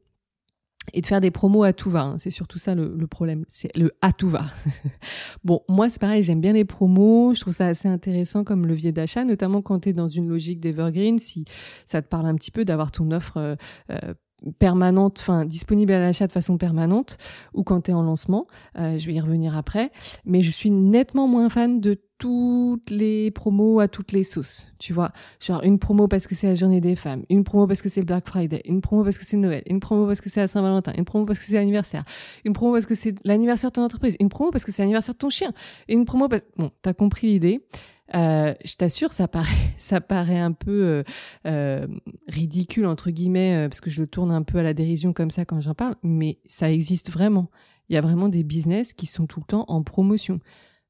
et 0.93 1.01
de 1.01 1.05
faire 1.05 1.21
des 1.21 1.31
promos 1.31 1.63
à 1.63 1.73
tout 1.73 1.89
va. 1.89 2.01
Hein. 2.01 2.17
C'est 2.17 2.31
surtout 2.31 2.57
ça 2.57 2.75
le, 2.75 2.95
le 2.97 3.07
problème, 3.07 3.45
c'est 3.49 3.75
le 3.75 3.91
à 4.01 4.13
tout 4.13 4.29
va. 4.29 4.45
bon, 5.43 5.61
moi 5.67 5.89
c'est 5.89 5.99
pareil, 5.99 6.23
j'aime 6.23 6.41
bien 6.41 6.53
les 6.53 6.65
promos, 6.65 7.33
je 7.33 7.41
trouve 7.41 7.53
ça 7.53 7.67
assez 7.67 7.87
intéressant 7.87 8.43
comme 8.43 8.65
levier 8.65 8.91
d'achat, 8.91 9.25
notamment 9.25 9.61
quand 9.61 9.81
tu 9.81 9.89
es 9.89 9.93
dans 9.93 10.07
une 10.07 10.27
logique 10.27 10.59
d'evergreen, 10.59 11.19
si 11.19 11.45
ça 11.85 12.01
te 12.01 12.07
parle 12.07 12.25
un 12.25 12.35
petit 12.35 12.51
peu 12.51 12.65
d'avoir 12.65 12.91
ton 12.91 13.11
offre 13.11 13.37
euh, 13.37 13.55
euh 13.91 14.13
permanente, 14.59 15.17
enfin 15.19 15.45
disponible 15.45 15.93
à 15.93 15.99
l'achat 15.99 16.27
de 16.27 16.31
façon 16.31 16.57
permanente, 16.57 17.17
ou 17.53 17.63
quand 17.63 17.81
tu 17.81 17.91
es 17.91 17.93
en 17.93 18.03
lancement. 18.03 18.47
Euh, 18.77 18.97
je 18.97 19.07
vais 19.07 19.13
y 19.13 19.19
revenir 19.19 19.57
après. 19.57 19.91
Mais 20.25 20.41
je 20.41 20.51
suis 20.51 20.71
nettement 20.71 21.27
moins 21.27 21.49
fan 21.49 21.79
de 21.81 21.99
toutes 22.17 22.89
les 22.89 23.29
promos 23.31 23.79
à 23.79 23.87
toutes 23.87 24.11
les 24.11 24.23
sauces, 24.23 24.67
tu 24.79 24.93
vois. 24.93 25.11
Genre 25.39 25.61
une 25.63 25.77
promo 25.77 26.07
parce 26.07 26.25
que 26.25 26.35
c'est 26.35 26.47
la 26.47 26.55
journée 26.55 26.81
des 26.81 26.95
femmes, 26.95 27.23
une 27.29 27.43
promo 27.43 27.67
parce 27.67 27.81
que 27.81 27.89
c'est 27.89 28.01
le 28.01 28.05
Black 28.05 28.27
Friday, 28.27 28.61
une 28.65 28.81
promo 28.81 29.03
parce 29.03 29.17
que 29.17 29.25
c'est 29.25 29.37
Noël, 29.37 29.61
une 29.67 29.79
promo 29.79 30.07
parce 30.07 30.21
que 30.21 30.29
c'est 30.29 30.39
la 30.39 30.47
Saint-Valentin, 30.47 30.93
une 30.97 31.05
promo 31.05 31.25
parce 31.25 31.39
que 31.39 31.45
c'est 31.45 31.55
l'anniversaire, 31.55 32.03
une 32.43 32.53
promo 32.53 32.73
parce 32.73 32.87
que 32.87 32.95
c'est 32.95 33.15
l'anniversaire 33.23 33.69
de 33.69 33.75
ton 33.75 33.83
entreprise, 33.83 34.15
une 34.19 34.29
promo 34.29 34.49
parce 34.49 34.65
que 34.65 34.71
c'est 34.71 34.81
l'anniversaire 34.81 35.13
de 35.13 35.19
ton 35.19 35.29
chien, 35.29 35.53
une 35.87 36.05
promo 36.05 36.27
parce... 36.27 36.43
Bon, 36.57 36.71
t'as 36.81 36.93
compris 36.93 37.27
l'idée. 37.27 37.61
Euh, 38.15 38.53
je 38.63 38.75
t'assure, 38.75 39.11
ça 39.11 39.27
paraît, 39.27 39.51
ça 39.77 40.01
paraît 40.01 40.39
un 40.39 40.53
peu 40.53 40.83
euh, 40.83 41.03
euh, 41.45 41.87
ridicule 42.27 42.85
entre 42.85 43.11
guillemets 43.11 43.67
parce 43.67 43.81
que 43.81 43.89
je 43.89 44.01
le 44.01 44.07
tourne 44.07 44.31
un 44.31 44.43
peu 44.43 44.59
à 44.59 44.63
la 44.63 44.73
dérision 44.73 45.13
comme 45.13 45.31
ça 45.31 45.45
quand 45.45 45.59
j'en 45.61 45.73
parle, 45.73 45.95
mais 46.03 46.39
ça 46.45 46.71
existe 46.71 47.11
vraiment. 47.11 47.49
Il 47.89 47.95
y 47.95 47.97
a 47.97 48.01
vraiment 48.01 48.29
des 48.29 48.43
business 48.43 48.93
qui 48.93 49.05
sont 49.05 49.27
tout 49.27 49.39
le 49.39 49.45
temps 49.45 49.65
en 49.67 49.83
promotion. 49.83 50.39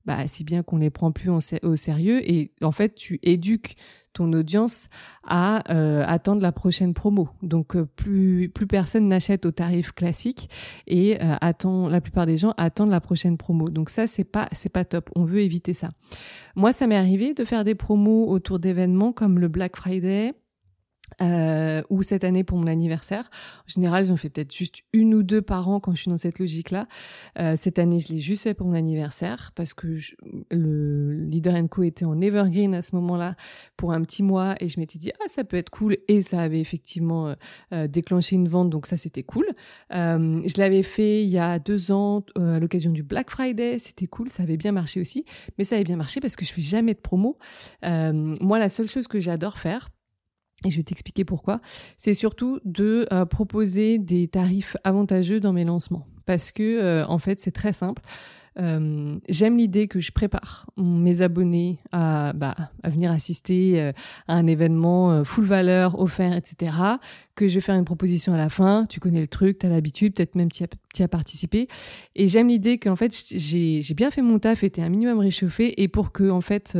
Bah, 0.06 0.26
si 0.28 0.46
bien 0.46 0.64
qu'on 0.64 0.78
les 0.78 0.90
prend 0.90 1.12
plus 1.12 1.30
au 1.30 1.76
sérieux 1.76 2.22
et 2.30 2.54
en 2.62 2.72
fait 2.72 2.96
tu 2.96 3.20
éduques 3.24 3.76
ton 4.18 4.34
audience 4.34 4.90
à 5.24 5.72
euh, 5.72 6.04
attendre 6.08 6.42
la 6.42 6.52
prochaine 6.52 6.94
promo. 6.96 7.30
Donc 7.44 7.76
euh, 7.76 7.86
plus 7.96 8.50
plus 8.50 8.66
personne 8.66 9.08
n'achète 9.08 9.46
au 9.46 9.52
tarif 9.52 9.92
classique 9.92 10.50
et 10.88 11.22
euh, 11.22 11.36
attend 11.40 11.88
la 11.88 12.02
plupart 12.02 12.26
des 12.26 12.38
gens 12.38 12.54
attendent 12.58 12.90
la 12.90 13.02
prochaine 13.02 13.38
promo. 13.38 13.68
Donc 13.70 13.90
ça 13.90 14.08
c'est 14.08 14.24
pas 14.24 14.50
c'est 14.54 14.70
pas 14.70 14.86
top. 14.86 15.12
On 15.16 15.24
veut 15.24 15.42
éviter 15.42 15.74
ça. 15.74 15.92
Moi 16.56 16.74
ça 16.74 16.88
m'est 16.88 16.96
arrivé 16.96 17.36
de 17.36 17.46
faire 17.46 17.64
des 17.64 17.76
promos 17.76 18.28
autour 18.28 18.58
d'événements 18.58 19.14
comme 19.14 19.38
le 19.38 19.48
Black 19.48 19.76
Friday, 19.76 20.34
euh, 21.22 21.82
ou 21.89 22.04
cette 22.04 22.24
année 22.24 22.43
pour 22.43 22.58
mon 22.58 22.67
anniversaire. 22.67 23.30
En 23.65 23.67
général, 23.67 24.06
j'en 24.06 24.17
fais 24.17 24.30
peut-être 24.30 24.54
juste 24.54 24.84
une 24.93 25.15
ou 25.15 25.24
deux 25.24 25.41
par 25.41 25.67
an 25.67 25.80
quand 25.80 25.96
je 25.96 26.02
suis 26.02 26.12
dans 26.12 26.17
cette 26.17 26.38
logique-là. 26.38 26.88
Euh, 27.39 27.56
cette 27.56 27.80
année, 27.80 28.00
je 28.00 28.13
l'ai 28.13 28.20
juste 28.20 28.43
fait 28.43 28.54
pour 28.54 28.67
mon 28.67 28.76
anniversaire 28.76 29.52
parce 29.56 29.74
que 29.74 29.88
le 30.52 31.13
Leader 31.13 31.56
Co 31.70 31.84
était 31.84 32.06
en 32.06 32.22
evergreen 32.22 32.76
à 32.76 32.82
ce 32.82 32.96
moment-là 32.96 33.36
pour 33.78 33.93
un 33.93 34.02
petit 34.04 34.22
mois 34.22 34.56
et 34.60 34.67
je 34.67 34.80
m'étais 34.80 35.00
dit 35.00 35.12
ah 35.20 35.28
ça 35.28 35.43
peut 35.43 35.58
être 35.58 35.70
cool 35.70 35.98
et 36.08 36.22
ça 36.22 36.41
avait 36.41 36.60
effectivement 36.60 37.34
euh, 37.74 37.88
déclenché 37.88 38.36
une 38.36 38.48
vente 38.48 38.70
donc 38.70 38.86
ça 38.86 38.98
c'était 38.98 39.24
cool. 39.24 39.48
je 39.89 40.58
l'avais 40.60 40.84
fait 40.84 41.24
il 41.24 41.30
y 41.30 41.39
a 41.39 41.58
deux 41.58 41.91
ans 41.91 42.24
à 42.36 42.60
l'occasion 42.60 42.91
du 42.91 43.02
Black 43.02 43.32
Friday, 43.32 43.80
c'était 43.80 44.08
cool, 44.08 44.30
ça 44.30 44.43
avait 44.43 44.58
bien 44.58 44.72
marché 44.72 45.00
aussi, 45.02 45.26
mais 45.58 45.63
ça 45.63 45.76
avait 45.76 45.84
bien 45.84 45.96
marché 45.96 46.20
parce 46.20 46.36
que 46.36 46.46
je 46.46 46.52
fais 46.52 46.62
jamais 46.62 46.93
de 46.93 47.00
promo. 47.00 47.38
moi, 47.82 48.60
la 48.60 48.70
seule 48.70 48.88
chose 48.88 49.08
que 49.08 49.20
j'adore 49.20 49.58
faire 49.58 49.89
et 50.65 50.72
je 50.72 50.78
vais 50.78 50.84
t'expliquer 50.84 51.24
pourquoi, 51.24 51.62
c'est 51.98 52.13
surtout 52.13 52.60
de 52.65 53.08
euh, 53.12 53.26
proposer 53.26 54.00
des 54.00 54.28
tarifs 54.28 54.76
avantageux 54.84 55.39
dans 55.39 55.54
mes 55.54 55.63
lancements. 55.63 56.08
Parce 56.26 56.52
que, 56.52 56.63
euh, 56.63 57.06
en 57.08 57.20
fait, 57.20 57.39
c'est 57.39 57.52
très 57.52 57.74
simple. 57.74 58.02
Euh, 58.60 59.20
j'aime 59.30 59.56
l'idée 59.56 59.88
que 59.88 60.00
je 60.00 60.12
prépare 60.12 60.65
mes 60.78 61.22
abonnés 61.22 61.78
à, 61.91 62.34
bah, 62.34 62.56
venir 62.84 63.12
assister 63.12 63.91
à 64.28 64.34
un 64.34 64.48
événement 64.48 65.24
full 65.24 65.46
valeur, 65.46 66.00
offert, 66.00 66.34
etc. 66.34 66.76
Que 67.36 67.48
je 67.48 67.54
vais 67.54 67.62
faire 67.62 67.76
une 67.76 67.86
proposition 67.86 68.34
à 68.34 68.38
la 68.38 68.50
fin. 68.50 68.88
Tu 68.88 69.00
connais 69.00 69.22
le 69.22 69.28
truc, 69.28 69.60
tu 69.60 69.67
as 69.67 69.70
l'habitude, 69.70 70.15
peut-être 70.15 70.34
même 70.34 70.50
tu 70.50 70.63
as, 70.63 70.67
as, 71.04 71.08
participé. 71.08 71.68
Et 72.16 72.28
j'aime 72.28 72.48
l'idée 72.48 72.78
qu'en 72.78 72.96
fait, 72.96 73.14
j'ai 73.32 73.94
bien 73.96 74.12
fait 74.12 74.22
mon 74.22 74.40
taf, 74.40 74.64
été 74.64 74.82
un 74.82 74.90
minimum 74.90 75.20
réchauffé. 75.20 75.82
Et 75.82 75.88
pour 75.88 76.12
que, 76.12 76.30
en 76.30 76.42
fait, 76.42 76.78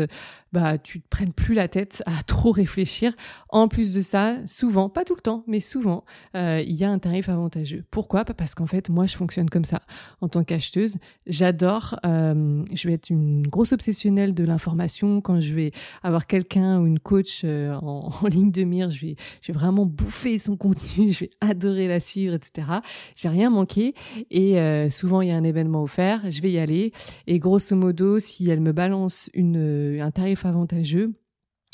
bah, 0.54 0.78
tu 0.78 1.02
te 1.02 1.08
prennes 1.10 1.34
plus 1.34 1.54
la 1.54 1.68
tête 1.68 2.04
à 2.06 2.24
trop 2.28 2.52
réfléchir. 2.52 3.14
En 3.50 3.68
plus 3.68 3.94
de 3.94 4.02
ça, 4.02 4.38
souvent, 4.48 4.90
pas 4.90 5.04
tout 5.04 5.16
le 5.16 5.22
temps, 5.22 5.44
mais 5.48 5.60
souvent, 5.60 6.04
il 6.34 6.76
y 6.76 6.84
a 6.84 6.90
un 6.90 7.00
tarif 7.00 7.30
avantageux. 7.30 7.84
Pourquoi? 7.92 8.26
Parce 8.26 8.56
qu'en 8.56 8.68
fait, 8.68 8.90
moi, 8.90 9.06
je 9.06 9.16
fonctionne 9.16 9.50
comme 9.50 9.66
ça 9.66 9.82
en 10.22 10.28
tant 10.28 10.44
qu'acheteuse. 10.44 10.98
J'adore 11.26 11.98
euh, 12.06 12.64
je 12.74 12.88
vais 12.88 12.94
être 12.94 13.10
une 13.10 13.46
grosse 13.48 13.72
obsessionnelle 13.72 14.34
de 14.34 14.44
l'information. 14.44 15.22
Quand 15.22 15.40
je 15.40 15.54
vais 15.54 15.72
avoir 16.04 16.28
quelqu'un 16.28 16.80
ou 16.80 16.86
une 16.86 17.00
coach 17.00 17.42
euh, 17.44 17.74
en, 17.76 18.12
ligne 18.28 18.52
de 18.52 18.64
mire, 18.64 18.92
je 18.92 19.02
vais, 19.02 19.16
je 19.42 19.52
vais 19.52 19.58
vraiment 19.58 19.86
bouffer 19.86 20.40
son 20.40 20.58
contenu, 20.58 21.12
je 21.12 21.22
vais 21.22 21.30
adorer 21.42 21.88
la 21.88 22.00
suivre, 22.00 22.34
etc. 22.34 22.68
Je 23.16 23.24
vais 23.24 23.30
rien 23.30 23.50
manquer. 23.50 23.94
Et 24.32 24.60
euh, 24.60 24.90
souvent, 24.90 25.22
il 25.22 25.30
y 25.30 25.32
a 25.32 25.36
un 25.36 25.44
événement 25.44 25.84
offert, 25.84 26.30
je 26.30 26.42
vais 26.42 26.52
y 26.52 26.60
aller. 26.60 26.92
Et 27.28 27.40
grosso 27.40 27.76
modo, 27.76 28.20
si 28.20 28.50
elle 28.50 28.62
me 28.62 28.72
balance 28.72 29.30
une, 29.34 30.00
un 30.02 30.12
tarif 30.12 30.46
avantageux, 30.46 31.14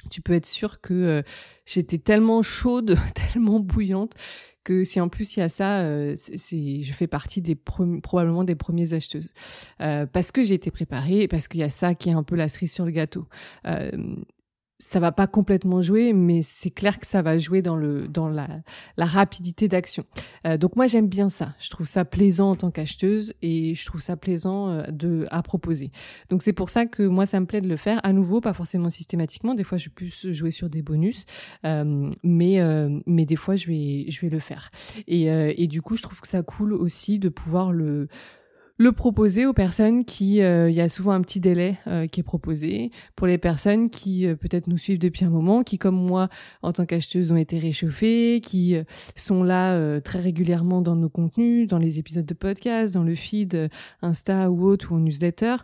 tu 0.10 0.22
peux 0.22 0.34
être 0.34 0.46
sûr 0.46 0.82
que 0.82 1.24
j'étais 1.66 1.98
tellement 1.98 2.42
chaude, 2.42 2.98
tellement 3.34 3.60
bouillante 3.60 4.16
que 4.64 4.84
si 4.84 5.00
en 5.00 5.10
plus 5.10 5.36
il 5.36 5.42
y 5.42 5.44
a 5.44 5.50
ça, 5.50 5.82
euh, 5.82 6.16
je 6.16 6.94
fais 6.94 7.08
partie 7.08 7.42
des 7.42 7.56
probablement 7.56 8.44
des 8.44 8.56
premières 8.56 8.94
acheteuses 8.94 9.34
euh, 9.82 10.06
parce 10.06 10.32
que 10.32 10.44
j'ai 10.44 10.56
été 10.56 10.72
préparée 10.72 11.22
et 11.24 11.28
parce 11.28 11.48
qu'il 11.48 11.60
y 11.60 11.64
a 11.64 11.70
ça 11.70 11.96
qui 11.96 12.10
est 12.10 12.14
un 12.14 12.24
peu 12.24 12.36
la 12.36 12.48
cerise 12.48 12.72
sur 12.72 12.86
le 12.86 12.92
gâteau. 12.92 13.28
Euh, 13.66 13.92
ça 14.84 15.00
va 15.00 15.12
pas 15.14 15.28
complètement 15.28 15.82
jouer, 15.82 16.12
mais 16.12 16.42
c'est 16.42 16.70
clair 16.70 17.00
que 17.00 17.08
ça 17.08 17.22
va 17.22 17.38
jouer 17.38 17.62
dans 17.62 17.78
le 17.78 18.08
dans 18.08 18.28
la, 18.28 18.48
la 18.98 19.06
rapidité 19.06 19.70
d'action. 19.70 20.04
Euh, 20.46 20.58
donc 20.58 20.76
moi 20.76 20.88
j'aime 20.88 21.08
bien 21.08 21.30
ça. 21.30 21.56
Je 21.60 21.70
trouve 21.70 21.88
ça 21.88 22.04
plaisant 22.04 22.52
en 22.52 22.56
tant 22.58 22.70
qu'acheteuse 22.70 23.34
et 23.42 23.76
je 23.76 23.86
trouve 23.86 24.02
ça 24.02 24.18
plaisant 24.18 24.70
euh, 24.70 24.84
de 24.92 25.26
à 25.32 25.42
proposer. 25.42 25.92
Donc 26.30 26.44
c'est 26.44 26.54
pour 26.54 26.70
ça 26.70 26.86
que 26.86 27.04
moi 27.04 27.26
ça 27.26 27.40
me 27.40 27.46
plaît 27.46 27.62
de 27.62 27.70
le 27.70 27.78
faire. 27.78 28.02
À 28.04 28.12
nouveau, 28.12 28.42
pas 28.42 28.54
forcément 28.54 28.90
systématiquement. 28.90 29.56
Des 29.56 29.64
fois 29.64 29.78
je 29.78 29.86
vais 29.86 29.94
plus 29.96 30.32
jouer 30.34 30.52
sur 30.52 30.70
des 30.70 30.82
bonus, 30.82 31.26
euh, 31.66 32.12
mais 32.22 32.60
euh, 32.60 33.00
mais 33.06 33.26
des 33.26 33.38
fois 33.38 33.56
je 33.56 33.68
vais 33.68 34.06
je 34.10 34.20
vais 34.22 34.30
le 34.30 34.40
faire. 34.40 34.70
Et 35.08 35.24
et 35.24 35.68
du 35.68 35.82
coup 35.82 35.96
je 35.96 36.02
trouve 36.02 36.20
que 36.20 36.28
ça 36.28 36.44
cool 36.44 36.74
aussi 36.74 37.20
de 37.20 37.30
pouvoir 37.30 37.72
le 37.72 38.10
le 38.78 38.92
proposer 38.92 39.46
aux 39.46 39.54
personnes 39.54 40.04
qui, 40.04 40.42
euh, 40.42 40.70
il 40.70 40.76
y 40.76 40.82
a 40.82 40.90
souvent 40.90 41.12
un 41.12 41.22
petit 41.22 41.40
délai 41.40 41.78
euh, 41.88 42.08
qui 42.08 42.20
est 42.20 42.24
proposé. 42.24 42.92
Pour 43.16 43.28
les 43.28 43.38
personnes 43.38 43.90
qui 43.90 44.26
euh, 44.26 44.36
peut-être 44.36 44.68
nous 44.68 44.78
suivent 44.78 45.00
depuis 45.00 45.26
un 45.26 45.30
moment, 45.30 45.64
qui 45.64 45.78
comme 45.78 45.96
moi 45.96 46.30
en 46.64 46.74
tant 46.74 46.86
qu'acheteuse 46.86 47.32
ont 47.32 47.38
été 47.38 47.60
réchauffées, 47.60 48.42
qui 48.44 48.76
sont 49.16 49.44
là 49.44 50.02
très 50.02 50.20
régulièrement 50.20 50.82
dans 50.82 50.96
nos 50.96 51.10
contenus, 51.10 51.68
dans 51.68 51.78
les 51.78 52.00
épisodes 52.00 52.26
de 52.26 52.34
podcast, 52.34 52.94
dans 52.94 53.04
le 53.04 53.16
feed 53.16 53.70
Insta 54.02 54.50
ou 54.50 54.66
autre 54.66 54.92
ou 54.92 55.00
newsletter 55.00 55.58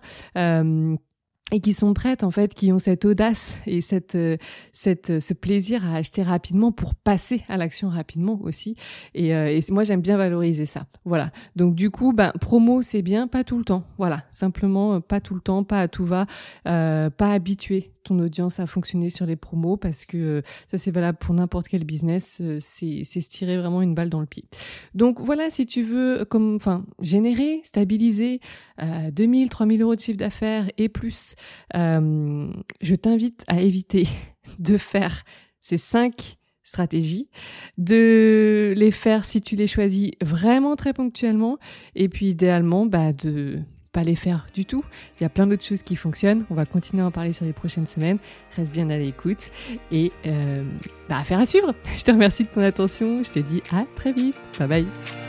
et 1.52 1.60
qui 1.60 1.74
sont 1.74 1.94
prêtes 1.94 2.24
en 2.24 2.32
fait, 2.32 2.54
qui 2.54 2.72
ont 2.72 2.80
cette 2.80 3.06
audace 3.06 3.58
et 3.66 3.82
cette, 3.82 4.16
euh, 4.16 4.38
cette, 4.74 5.10
euh, 5.10 5.20
ce 5.20 5.34
plaisir 5.34 5.86
à 5.86 5.96
acheter 5.96 6.24
rapidement 6.24 6.72
pour 6.72 6.96
passer 6.96 7.42
à 7.50 7.58
l'action 7.58 7.90
rapidement 7.90 8.40
aussi. 8.42 8.76
Et, 9.14 9.34
euh, 9.34 9.60
moi 9.70 9.84
j'aime 9.84 10.02
bien 10.02 10.18
valoriser 10.18 10.66
ça. 10.66 10.86
Voilà. 11.06 11.32
Donc 11.56 11.76
du 11.76 11.90
coup, 11.92 12.14
ben 12.14 12.32
promo 12.40 12.82
c'est 12.82 13.02
bien, 13.02 13.28
pas 13.28 13.44
tout 13.44 13.58
le 13.58 13.64
temps. 13.64 13.84
Voilà, 13.98 14.24
simplement 14.32 15.02
pas 15.02 15.20
tout 15.20 15.36
le 15.36 15.42
temps, 15.42 15.64
pas 15.64 15.82
à 15.82 15.88
tout 15.88 16.06
va, 16.06 16.26
euh, 16.68 17.10
pas 17.10 17.34
habitué 17.34 17.92
ton 18.10 18.20
audience 18.20 18.60
à 18.60 18.68
fonctionner 18.68 19.10
sur 19.10 19.26
les 19.26 19.36
promos 19.36 19.78
parce 19.78 20.06
que 20.06 20.42
ça 20.68 20.78
c'est 20.78 20.92
valable 20.92 21.18
pour 21.20 21.34
n'importe 21.34 21.68
quel 21.68 21.84
business. 21.84 22.42
c'est 22.60 23.02
c'est 23.04 23.22
se 23.22 23.30
tirer 23.30 23.58
vraiment 23.58 23.82
une 23.82 23.96
balle 23.96 24.10
dans 24.10 24.20
le 24.20 24.26
pied. 24.26 24.46
Donc 24.94 25.20
voilà, 25.20 25.50
si 25.50 25.66
tu 25.66 25.84
veux 25.84 26.26
comme 26.26 26.56
enfin 26.56 26.86
générer, 27.02 27.62
stabiliser 27.64 28.40
euh, 28.82 29.12
2000, 29.12 29.50
3000 29.50 29.82
euros 29.82 29.96
de 29.96 30.00
chiffre 30.00 30.18
d'affaires 30.18 30.70
et 30.78 30.90
plus 30.90 31.36
euh, 31.76 32.52
je 32.82 32.96
t'invite 32.96 33.44
à 33.48 33.62
éviter 33.62 34.08
de 34.60 34.78
faire 34.78 35.24
ces 35.62 35.78
cinq 35.78 36.38
stratégies, 36.64 37.30
de 37.78 38.74
les 38.78 38.92
faire 38.92 39.26
si 39.26 39.42
tu 39.42 39.56
les 39.56 39.68
choisis 39.68 40.12
vraiment 40.22 40.76
très 40.76 40.94
ponctuellement, 40.94 41.58
et 41.96 42.10
puis 42.10 42.28
idéalement 42.28 42.86
bah, 42.86 43.12
de 43.12 43.60
pas 43.92 44.04
les 44.04 44.16
faire 44.16 44.48
du 44.54 44.66
tout. 44.66 44.84
Il 45.20 45.24
y 45.24 45.26
a 45.26 45.30
plein 45.30 45.48
d'autres 45.48 45.64
choses 45.64 45.84
qui 45.84 45.96
fonctionnent. 45.96 46.46
On 46.50 46.56
va 46.56 46.66
continuer 46.66 47.04
à 47.04 47.08
en 47.08 47.12
parler 47.12 47.34
sur 47.34 47.46
les 47.46 47.54
prochaines 47.54 47.88
semaines. 47.88 48.18
Reste 48.56 48.72
bien 48.74 48.90
à 48.90 48.98
l'écoute 48.98 49.52
et 49.92 50.12
euh, 50.26 50.64
bah, 51.08 51.18
affaire 51.18 51.40
à 51.40 51.46
suivre. 51.46 51.74
Je 51.98 52.04
te 52.04 52.12
remercie 52.12 52.44
de 52.44 52.50
ton 52.50 52.62
attention. 52.62 53.24
Je 53.24 53.32
te 53.32 53.40
dis 53.40 53.62
à 53.72 53.84
très 53.96 54.12
vite. 54.12 54.40
Bye 54.60 54.68
bye. 54.68 55.29